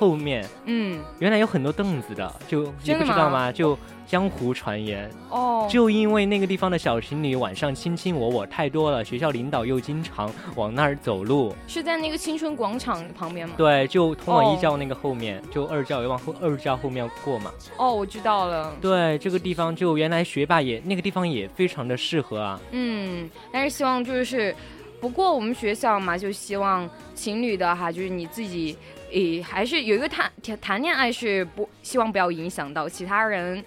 [0.02, 3.52] 后面，嗯，原来有很多凳子的，就你不知道吗？
[3.52, 3.78] 就
[4.08, 13.54] 江湖传言，哦，就因为那个地方的小情侣晚上卿卿我我太多了，学校领导又经常往那儿走路，是在那个青春广场旁边吗？
[13.56, 17.52] 对，就通往哦一教那个后面，就二教也往后二教后面过嘛。
[17.78, 18.74] 哦，我知道了。
[18.82, 22.60] 对，这个地方就原来学霸也那个地方也非常的适合啊。
[22.72, 24.56] 嗯，但是希望就是，
[25.00, 28.76] 不过我们学校嘛，就希望情侣的哈，就是你自己，
[29.12, 33.64] 诶，还是有一个谈谈谈恋爱是不希望不要影响到其他人，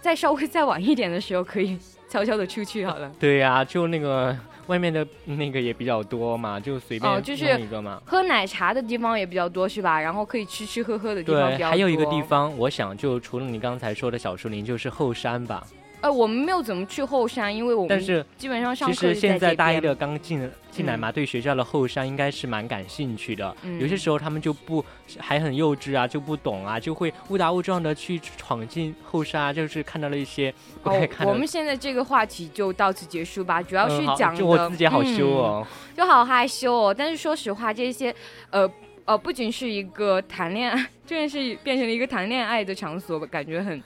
[0.00, 1.78] 再稍微再晚一点的时候可以
[2.08, 3.10] 悄悄的出去好了。
[3.18, 4.36] 对呀、就那个
[4.68, 8.00] 外面的那个也比较多嘛，就随便哦就是一个嘛。
[8.06, 10.00] 喝奶茶的地方也比较多是吧？
[10.00, 11.70] 然后可以吃吃喝喝的地方比，较多。
[11.70, 15.66] 还有一个地，方，我想就除了你刚才说的小树林，就是后山吧。
[16.04, 23.56] 呃，我们没有怎么去后山，因为我们但是基本上上其实现在大一的刚进进来嘛，对学校的后山应该是蛮感兴趣的。
[23.62, 24.84] 嗯有些时候他们就不
[25.18, 30.52] 还很幼稚啊，就不懂啊，就会误打误撞的去闯进后山啊，就是看到了一些
[30.82, 31.28] 不该哦。
[31.28, 35.66] 我们现在这个话题就到此结束吧，主要是讲的、就我自己好羞嗯哦。
[35.96, 36.94] 就好害羞哦。
[36.94, 38.14] 但是说实话，这些
[38.50, 38.70] 呃
[39.06, 43.82] 呃，不仅是一个谈恋爱， 真的是变成了一个谈恋爱的场所吧，感觉很，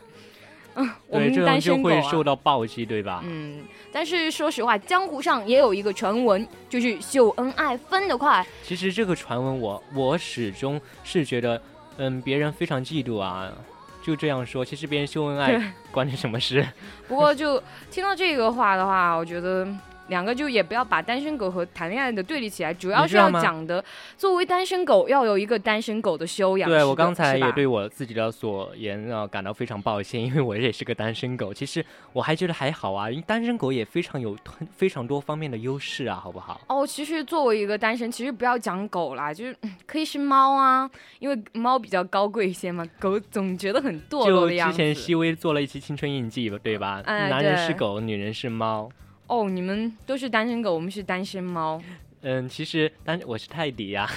[0.81, 2.01] 嗯、我对，们这样就单身狗啊。
[2.01, 3.23] 会受到暴击，对吧？
[3.27, 3.63] 嗯，
[3.93, 8.47] 但是说实话，江湖上也有一个传闻，就是秀恩爱分得快。
[8.63, 11.61] 其实这个传闻我，我始终是觉得，
[11.97, 13.53] 嗯，别人非常嫉妒啊。
[14.01, 15.61] 就这样说，其实别人秀恩爱
[15.91, 16.67] 关你什么事？
[17.09, 19.67] 不过就听到这个话的话，我觉得。
[20.09, 23.83] 两个就也不要把单身狗和谈恋爱的对立起来，主要是要讲的，
[24.17, 26.69] 作为单身狗要有一个单身狗的修养。
[26.69, 31.53] 对我刚才也对我自己的所言啊感到非常抱歉，因为我也是个单身狗。
[31.53, 34.37] 其实我还觉得还好啊，因为单身狗也非常有
[34.77, 36.61] 非常多方面的优势啊，好不好？
[36.69, 44.77] 哦，其实作为一个单身，其实不要讲狗啦，就是嗯可以是猫啊，因为猫比较高贵一些嘛，狗总觉得很堕落就的样子。
[44.77, 47.03] 之前熹微做了一期青春印记吧，对吧？
[47.05, 48.91] 哎男人是狗，女人是猫。
[49.29, 51.81] 哦，你们都是单身狗，我们是单身猫。
[52.23, 54.11] 嗯，其实单我是泰迪呀、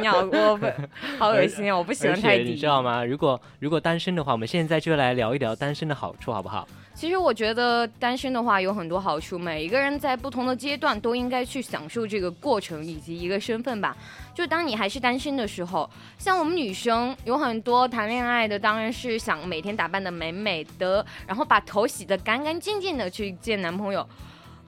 [0.00, 0.74] 你好过分，
[1.20, 1.78] 好恶心啊！
[1.78, 2.50] 我不喜欢泰迪。
[2.50, 3.04] 你知道吗？
[3.04, 6.66] 如果如果单身的话，我们现在就来聊一聊单身的好处，好不好？
[6.94, 13.96] 其实我觉得单身的话有很多好处，每一个人在不同的阶段都应该去享受这个过程以及一个身份吧。
[14.34, 15.88] 就当你还是单身的时候，
[16.18, 24.04] 像我们女生有很多谈恋爱的，当然是想每天打扮的美美的，然后把头洗得干干净净的去见男朋友。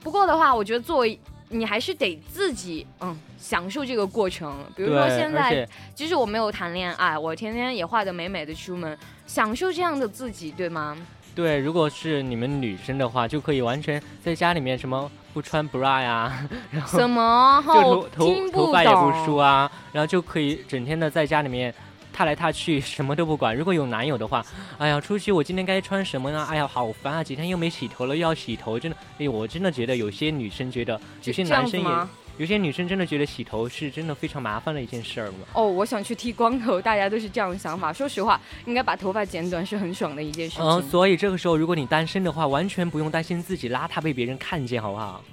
[0.03, 4.57] 不过的话，我觉得作为你还是得自己嗯享受这个过程。
[4.75, 8.97] 比如说现在即使我没有谈恋爱，我天天也化的美美的出门，
[9.27, 10.97] 享受这样的自己，对吗？
[11.33, 17.63] 对，如果是你们女生的话，就可以完全在家里面什么不穿 bra 呀， 然后什么？
[17.65, 21.73] 头头头发也不梳啊，然后就可以整天的在家里面
[22.11, 23.53] 踏来踏去，什么都不管。
[23.57, 24.45] 如果有男友的话，
[24.77, 26.45] 哎呀，出去我今天该穿什么呢？
[26.49, 27.23] 哎呀，好烦啊！
[27.23, 32.07] 几天又没洗头了，又要洗头，真的，哎，我真的觉得有些女生觉得，有些男生也？
[32.37, 35.39] 有些女生真的觉得洗头是真的非常麻烦的一件事儿嘛。
[35.53, 37.91] 哦，我想去剃光头，大家都是这样的想法。
[37.93, 40.65] 说实话，应该把头发剪短是很爽的一件事情。
[40.65, 45.23] 嗯，所以这个时候如果你单身的话，完全不用担心自己邋遢被别人看见，好不好？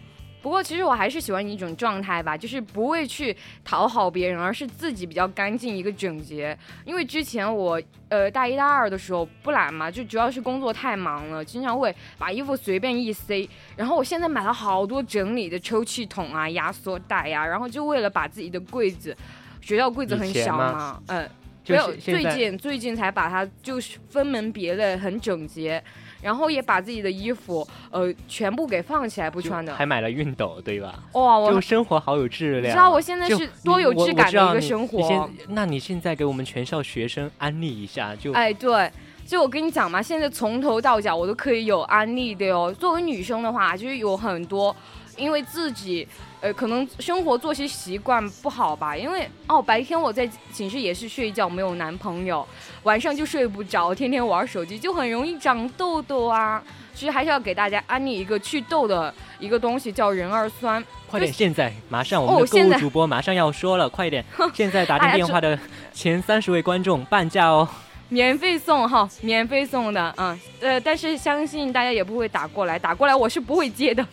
[0.49, 6.59] 不过其实我还是喜欢一种状态吧，就是不会去讨好别人，而是自己比较干净一个整洁。
[6.87, 7.79] 因为之前我
[8.09, 13.47] 呃大一大二的时候不懒嘛，就主要是工作太忙了，经常会把衣服随便一塞。
[13.77, 19.15] 然后我现在买了好多整理的抽气筒啊、压缩袋呀、然后就为了把自己的柜子，
[19.61, 21.29] 学校柜子很小嘛，嗯。
[21.71, 25.85] 没有，最近最近才把它就是分门别类，很整洁，
[26.21, 29.75] 然后也把自己的衣服呃全部给放起来不穿的。
[29.75, 31.03] 还买了熨斗，对吧？
[31.13, 32.65] 哇，我就生活好有质量。
[32.65, 38.91] 你知道我现在是多有质感的一个生活你那你现在给我们全校学生安利一下，就哎，对，
[39.27, 42.75] 就我跟你讲嘛，现在从头到脚我都可以有安利的哦。
[42.79, 44.75] 作为女生的话，就是有很多，
[45.17, 46.07] 因为自己
[46.41, 52.47] 呃，可能生活作息习惯不好吧，因为哦，白天我在寝室也是睡觉，没有男朋友，
[52.85, 56.63] 晚上就睡不着，天天玩手机，就很容易长痘痘啊。
[56.95, 60.83] 其实还是要给大家安利一个祛痘的一个东西，叫壬二酸。
[61.09, 64.25] 快点，现在马上我们的购物主播马上要说了，快点！
[64.53, 65.57] 现在打 进电话的
[65.95, 67.69] 前三十位观众半价哦。
[68.09, 74.05] 免费送哈，免费送的，嗯，呃，但是相信大家也不会打过来，打过来我是不会接的。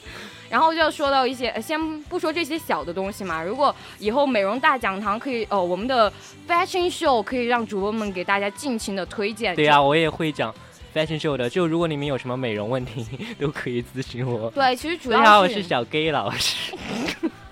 [0.50, 6.12] 然后就要说到一些，呃先不说这些小的东西嘛，如果以后美容大讲堂可以，哦，我们的
[6.48, 9.56] fashion show 可以让主播们给大家尽情的推荐。
[9.56, 10.54] 对呀、我也会讲
[10.94, 13.06] fashion show 的，就如果你们有什么美容问题，
[13.40, 14.50] 都可以咨询我。
[14.52, 16.76] 对，其实主大家好，要我是小 gay 老师。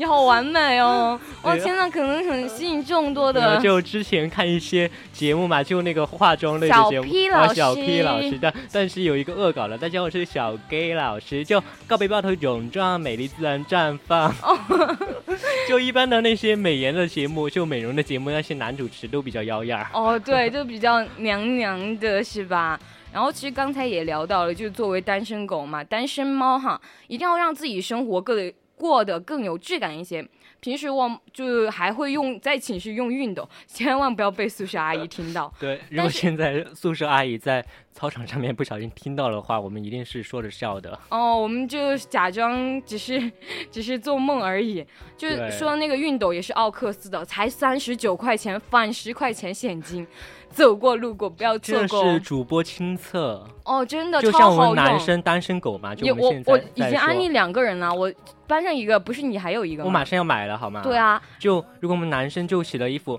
[0.00, 1.20] 你好完美哦！
[1.44, 3.60] 我天呐，可能很吸引众多的。
[3.60, 14.30] 就之前看一些节目嘛，就那个化妆类的小节目，P 哦老小 P 老师但，但是有一个恶搞了，大家好，我是小 gay 老师，就告别爆头泳装，美丽自然绽放。
[14.42, 14.96] 哦
[15.68, 19.86] 就一般的那些美颜的节目，就美容的节目，那些男主持都比较妖艳儿。
[19.92, 22.80] 哦，对，就比较娘娘的是吧？
[23.12, 30.26] 然后其实刚才也聊到了，就是作为单身狗嘛，单身猫哈，一定要让自己生活过得过得更有质感一些。
[30.60, 35.50] 平时我就还会用在寝室用熨斗，千万不要被宿舍阿姨听到。
[35.58, 37.64] 对，如果现在宿舍阿姨在
[37.94, 40.98] 操场上面不小心听到的话，我们一定是说着笑的。
[41.08, 43.32] 哦，我们就假装只是
[43.70, 44.84] 只是做梦而已。
[45.16, 50.06] 就是说那个熨斗也是奥克斯的，才三十九块钱，返十块钱现金，
[50.50, 54.66] 走过路过不要错过这过是主播亲测，哦，真的就像我。
[54.66, 58.12] 们男生单身狗嘛，就我我们现在我在已经安利两个人了，我
[58.46, 59.86] 班上一个，不是你还有一个吗？
[59.86, 60.82] 我马上要买了，好吗？
[60.82, 60.96] 对。
[60.96, 63.18] 啊，就如果我们男生就洗了衣服，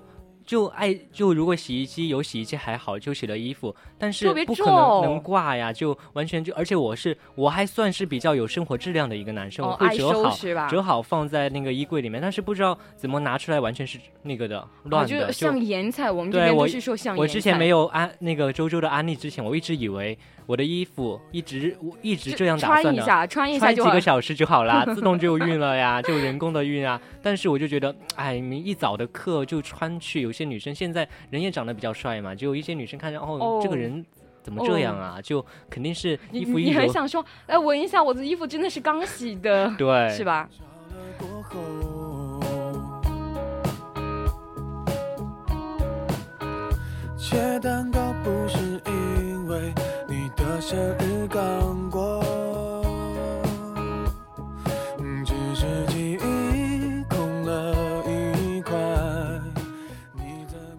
[0.52, 17.22] 就爱就如果洗衣机有洗衣机还好，就洗了衣服，但是不可能能挂呀，就完全就而且我是我还算是比较有生活质量的一个男生，哦我会折好折好放在那个衣柜里面，但是不知道怎么拿出来，完全是那个的哦，乱的，就像盐菜，我们这对我边都是说像盐菜。
[17.22, 20.20] 我之前没有安那个周周的安利之前，我一直以为
[20.52, 23.02] 我的衣服一直我一直这样打算的。
[23.02, 27.00] 穿一下，穿一下就好几个小时就好啦， 自动就熨了呀，就人工的熨啊。
[27.24, 34.06] 但是我就觉得，哎，你一早的课就穿去，有些女生现在人也长得比较帅嘛，就有一些女生看着，哦，哦这个人
[34.44, 35.22] 怎么这样啊？
[35.24, 40.26] 就肯定是你衣服一你很，想说，哎，闻一下我的衣服真的是刚洗的， 对，是？
[40.26, 40.50] 吧？
[50.72, 52.24] 生日刚过，
[55.26, 57.76] 只是记忆空了
[58.08, 58.74] 一块。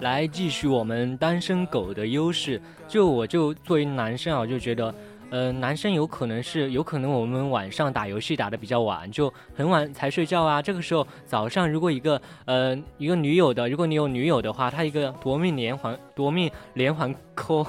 [0.00, 4.94] 来继续我们单身狗的优势，就我就作为男生啊，我就觉得。
[5.28, 10.60] 呃，男生有可能是有可能我们晚上打游戏打的比较晚，就很晚才睡觉啊。
[10.60, 17.66] 这个时候早上如果一个呃一个女友的，如果你有女友的话，她一个夺命连环夺命连环扣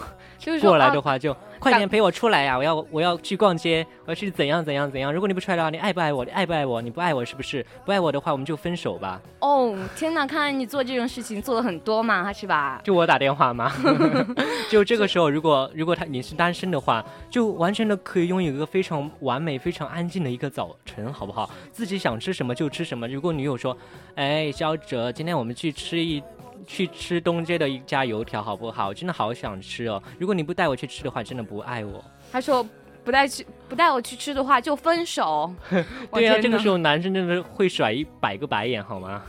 [0.61, 5.13] 过来的话，就快点陪我出来呀、我要我要去逛街，我要去怎样怎样怎样。
[5.13, 6.25] 如果你不出来的话，你爱不爱我？
[6.25, 6.81] 你爱不爱我？
[6.81, 7.65] 你不爱我是不是？
[7.85, 9.21] 不爱我的话，我们就分手吧。
[9.39, 12.81] 哦，天哪，看来你做这种事情做的很多嘛，是吧？
[12.83, 13.71] 就我打电话吗？
[14.69, 21.49] 就这个时候，如果如果他你是单身的话，就完全的可以拥有一个非常完美、非常安静的一个早晨，好不好？
[21.71, 23.07] 自己想吃什么就吃什么。
[23.07, 23.75] 如果女友说，
[24.15, 26.21] 哎，肖哲，今天我们去吃一。
[26.65, 28.93] 去吃东街的一家油条好不好？
[28.93, 30.01] 真的好想吃哦！
[30.19, 32.03] 如果你不带我去吃的话，真的不爱我。
[32.31, 32.65] 他说
[33.03, 35.53] 不带去不带我去吃的话就分手。
[36.09, 39.21] 我对啊，这个时候男生真的会甩一百个白眼，好吗？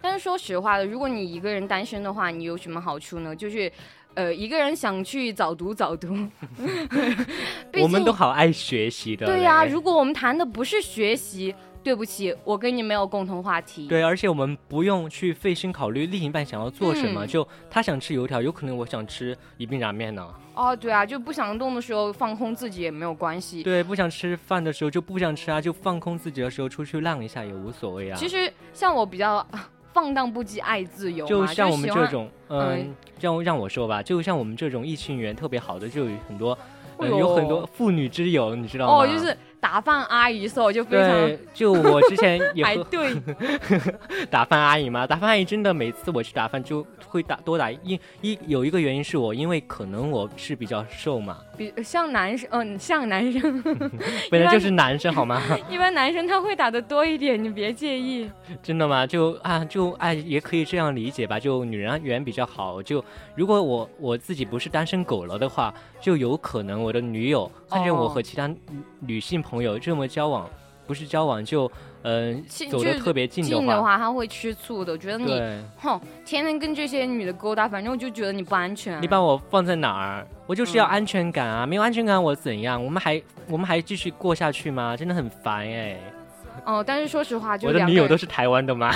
[0.00, 3.34] 但是说实话的，如果你一个人单身的话，你有什么好处呢？
[3.34, 3.70] 就是，
[4.14, 6.16] 呃，一个人想去早读早读。
[7.82, 9.26] 我们都好爱学习的。
[9.26, 11.54] 对呀、如果我们谈的不是学习，
[11.88, 13.86] 对不起，我跟你没有共同话题。
[13.86, 20.28] 对，而且我们不用去费心考虑另一半想要做什么，嗯就他想吃油条，有可能我想吃宜宾燃面呢。
[20.54, 23.62] 哦，对啊，就不想动的时候放空自己也没有关系。
[23.62, 28.16] 对，不想吃饭的时候就不想吃啊，就放空自己的时候出去浪一下也无所谓啊。
[28.18, 36.58] 其实像我比较啊放荡不羁、爱自由，就像我们这种，嗯嗯，让让我说吧，就像我们这种异性缘特别好的，就有很多，
[37.00, 38.92] 有很多妇女之友，你知道吗？
[38.92, 43.16] 哦，就是打饭阿姨，所以我就非常，就我之前也和排队。
[44.30, 53.62] 打饭阿姨嘛，打饭阿姨真的每次我去打饭就会打多打一一有一个原因是我因为可能我是比较瘦嘛，比像男生，嗯、像男生，
[54.30, 55.42] 本来就是男生好吗？
[55.68, 58.30] 一般男生他会打的多一点，你别介意。
[58.62, 59.04] 真的吗？
[59.06, 62.80] 就啊就哎也可以这样理解吧，就女人缘比较好。
[62.82, 63.04] 就
[63.34, 68.56] 如果我我自己不是单身狗了的话，就有可能我的女友看见我哦和其他女
[69.00, 70.48] 女性朋友这么交往，
[70.86, 71.70] 不是交往就
[72.02, 75.40] 嗯、走的特别近近的话，他会吃醋的，觉得你，
[75.78, 79.00] 哼，天天跟这些女的勾搭，反正我就觉得你不安全。
[79.02, 80.26] 你把我放在哪儿？
[80.46, 81.66] 我就是要嗯安全感啊！
[81.66, 82.82] 没有安全感我怎样？
[82.82, 84.96] 我们还我们还继续过下去吗？
[84.96, 85.98] 真的很烦哎！
[86.64, 88.92] 哦，但是说实话，就我的女友都是台湾的吗？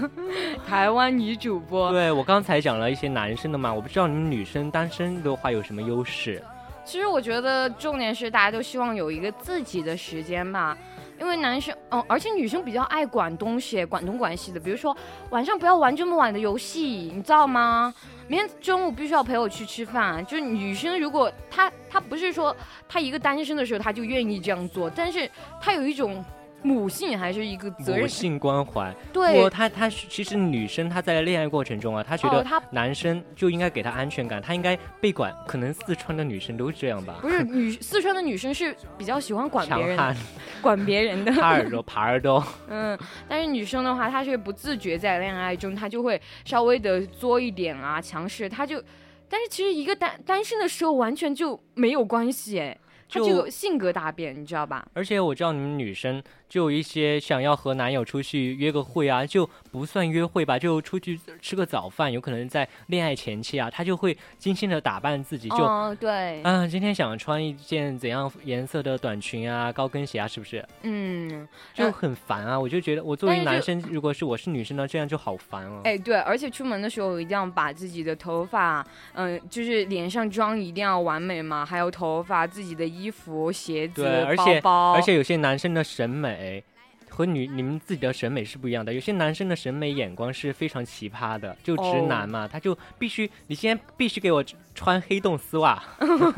[0.66, 1.90] 台湾女主播。
[1.92, 6.42] 对我刚才讲了一些男生的嘛，我不知道你们女生单身的话有什么优势？
[6.84, 10.76] 其实我觉得重点是大家都希望有一个自己的时间吧。
[11.18, 14.58] 因为男生，嗯，而且女生比较爱管东西，管东管西的。
[14.58, 14.96] 比如说
[15.30, 17.94] 晚上不要玩这么晚的游戏，你知道吗？
[18.26, 20.24] 明天中午必须要陪我去吃饭。
[20.26, 22.56] 就是女生如果她她不是说
[22.88, 26.24] 她一个单身的时候她就愿意这样做，但是她有一种
[26.64, 28.92] 母性还是一个责任母，性关怀。
[29.12, 35.32] 对我她她其实女生她在恋爱过程中啊，她觉得男生就应该给她安全感，她应该被管。
[35.46, 37.18] 可能四川的女生都这样吧？
[37.20, 40.16] 不是女四川的女生是比较喜欢管别人
[40.62, 41.30] 管别人的。
[41.32, 42.42] 耙耳朵，耙耳朵。
[42.68, 42.98] 嗯，
[43.28, 48.82] 但是女生的话，她是不自觉在恋爱中，她就会稍微的作一点啊，强势，她就，
[49.28, 54.86] 但是其实一个单单身的时候完全就没有关系，哎，她就性格大变，你知道吧？
[54.94, 56.22] 而且我知道你们女生
[56.54, 65.56] 就有一些想要和男友出去约个会啊，就不算约会吧，就出去吃个早饭，有可能在恋爱前期啊，她就会精心的打扮自己，就。
[65.56, 71.44] 嗯，对，啊，今天想穿一件怎样颜色的短裙啊、高跟鞋啊，是不是嗯，
[71.74, 72.56] 就呃很烦啊？
[72.56, 86.43] 我就觉得，我作为男生，如果是我是女生呢，这样就好烦哦、哎，对，而且出门的时候一定要把自己的头发，嗯、就是脸上妆一定要完美嘛，还有头发、自己的衣服、鞋子、对，而且包包，而且有些男生的审美
[87.08, 88.92] 和女你们自己的审美是不一样的。
[88.92, 95.80] 有些男生的审美眼光是非常奇葩的，就直哦男嘛，他就必须你今天必须给我穿黑洞丝袜，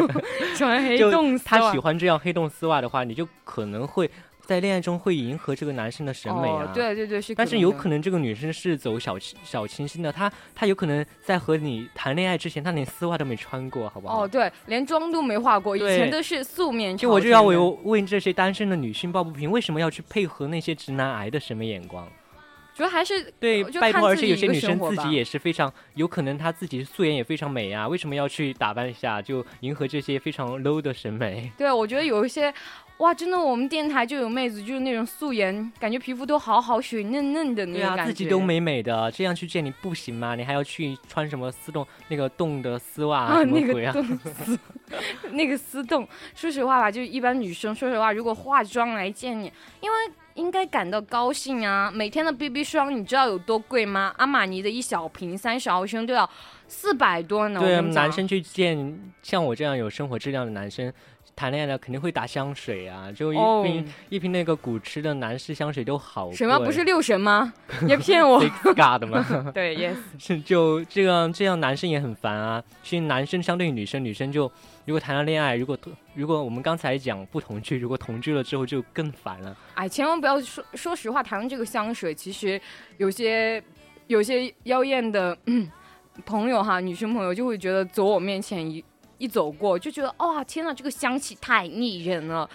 [0.55, 4.11] 穿黑就洞丝袜他喜欢这样黑洞丝袜的话，你就可能会
[4.47, 6.63] 在恋爱中会迎合这个男生的审美啊。
[6.65, 14.25] 哦、对对对，是但是有可能这个女生是走小清小清新的，她她有可能在和你谈恋爱之前，她连丝袜都没穿过，好不好？
[14.25, 22.09] 哦，对，连妆都没化过，以前都是素面就我就要为为这些单身的女性抱不平，为什么要去配合那些直男癌的审美眼光？
[22.75, 31.51] 主要还是对，就拜托，而且有些女生自己也是非常有可能她自己素颜也非常美啊，为什么要去打扮一下就迎合这些非常 low 的审美？
[31.57, 32.53] 对，我觉得有一些，
[32.99, 38.07] 哇，真的，我们电台就有妹子，就是那种素颜，感觉皮肤都好好，水嫩嫩的那种感觉。
[38.07, 40.35] 自己都美美的，这样去见你不行吗？
[40.35, 43.93] 你还要去穿什么丝洞那个洞的丝袜啊，什么那鬼啊？
[43.93, 44.59] 个洞丝，
[45.33, 49.97] 那个丝洞，说实话吧，就一般女生，说实话，如果化妆来见你，因为
[50.33, 51.91] 应该感到高兴啊。
[51.95, 54.15] 每天的 BB 霜，你知道有多贵吗？
[54.17, 56.29] 阿玛尼的一小瓶三十毫升都要
[56.67, 57.61] 四百多呢。
[57.61, 60.91] 对男生去见像我这样有生活质量的男生。
[61.37, 66.35] 谈恋爱了肯定会打香水啊，就一哦瓶、一瓶那个古驰的男士香水都好贵。
[66.35, 67.53] 什么不是六神吗？
[67.87, 69.23] 别骗我 God 的吗？
[69.53, 69.97] 对，yes。
[70.19, 72.65] 是就这样，这样男生也很烦啊。
[72.83, 74.51] 其实男生相对于女生，女生就
[74.87, 75.79] 如果谈了恋爱，如果
[76.15, 79.55] 如果我们刚才讲不同居，如果同居了之后就更烦了。
[79.75, 82.59] 哎，千万不要说，说实话，谈论这个香水，其实
[82.97, 83.63] 有些
[84.07, 85.71] 有些妖艳的、嗯、
[86.25, 88.83] 朋友哈，女生朋友就会觉得走我面前一
[89.19, 92.49] 一走过，就觉得哇、天呐，这个香气太腻人了。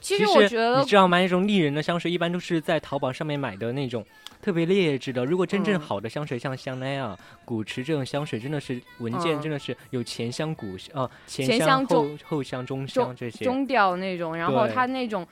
[0.00, 1.20] 其实我觉得你知道吗？
[1.20, 4.04] 那种腻人的香水一般都是在淘宝上面买的那种
[4.40, 5.24] 特别劣质的。
[5.24, 13.44] 如果真正嗯好的香水，像香奈儿、古驰这种香水，真的是闻见嗯真的是有前香、古呃前前香香、后中后香、中香这些。
[13.44, 15.26] 中调那种，然后它那种。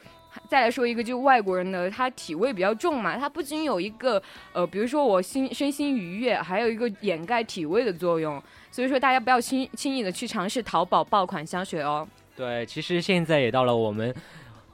[0.48, 4.22] 再来说一个，就外国人的，他体味比较重嘛，他不仅有一个
[4.52, 8.42] 呃，比如说我心身心愉悦，还有一个掩盖体味的作用。
[8.70, 12.06] 所以说大家不要轻轻易的去尝试淘宝爆款香水哦。
[12.36, 14.14] 对，其实现在也到了我们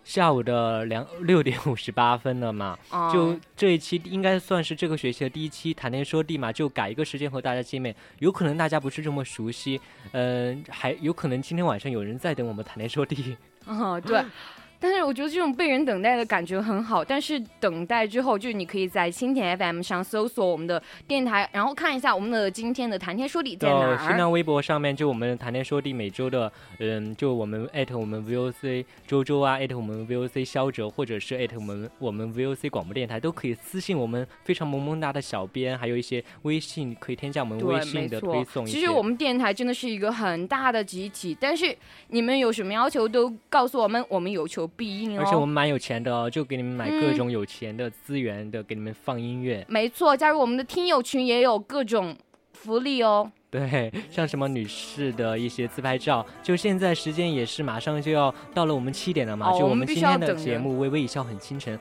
[0.03, 2.77] 下午的两六点五十八分了嘛。
[2.91, 7.95] 哦就这一期应该算是这个学期的第一期谈天说地嘛，就改一个时间和大家见面。
[8.19, 9.81] 有可能大家不是这么熟悉，
[10.12, 13.37] 嗯、还有可能今天晚上有人在等我们谈天说地。
[13.65, 14.23] 哦，对。
[14.85, 23.97] 但是我觉得这种被人等待的感觉很好，但是等待之后，就是你可以在蜻蜓 FM 上搜索我们的电台，然后看一下我们的今天的谈天说地在哪儿。
[23.97, 38.66] 新浪微博上面，就我们谈天说地每周的，嗯，就我们艾特我们 VOC 周周啊，艾特我们 VOC 肖哲，或者是艾特我们我们 VOC 广播电台，都可以私信我们非常萌萌哒的小编，还有一些微信可以添加我们微信的推送。
[38.66, 41.74] 其实我们电台真的是一个很大的集体，但是
[42.09, 45.22] 你们有什么要求都告诉我们，我们有求必应哦。
[45.25, 49.64] 而且我们蛮有钱的哦，就给你们买各嗯种有钱的资源的，给你们放音乐。
[49.68, 52.16] 没错，加入我们的听友群也有各种
[52.53, 53.31] 福利哦。
[53.55, 61.72] 对，像什么女士的一些自拍照，就现在时间也是马上就要到了我们七点了嘛，就我们今天的节目《微微一笑很倾城》，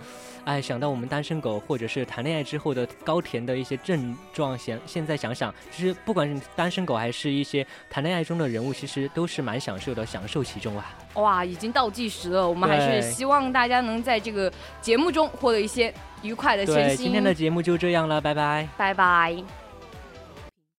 [0.45, 10.95] 哎，想到我们单身狗或者是谈恋爱之后的高甜的一些症状，想现在想想，其实不管是单身狗还是一些谈恋爱中的人物，其实都是蛮享受的，享受其中啊。
[11.15, 17.05] 哇，已经倒计时了，我们还是希望大家能在这个节目中获得一些愉快的身对，心。
[17.05, 18.69] 今天的节目就这样了，拜拜。
[18.78, 19.62] 拜拜。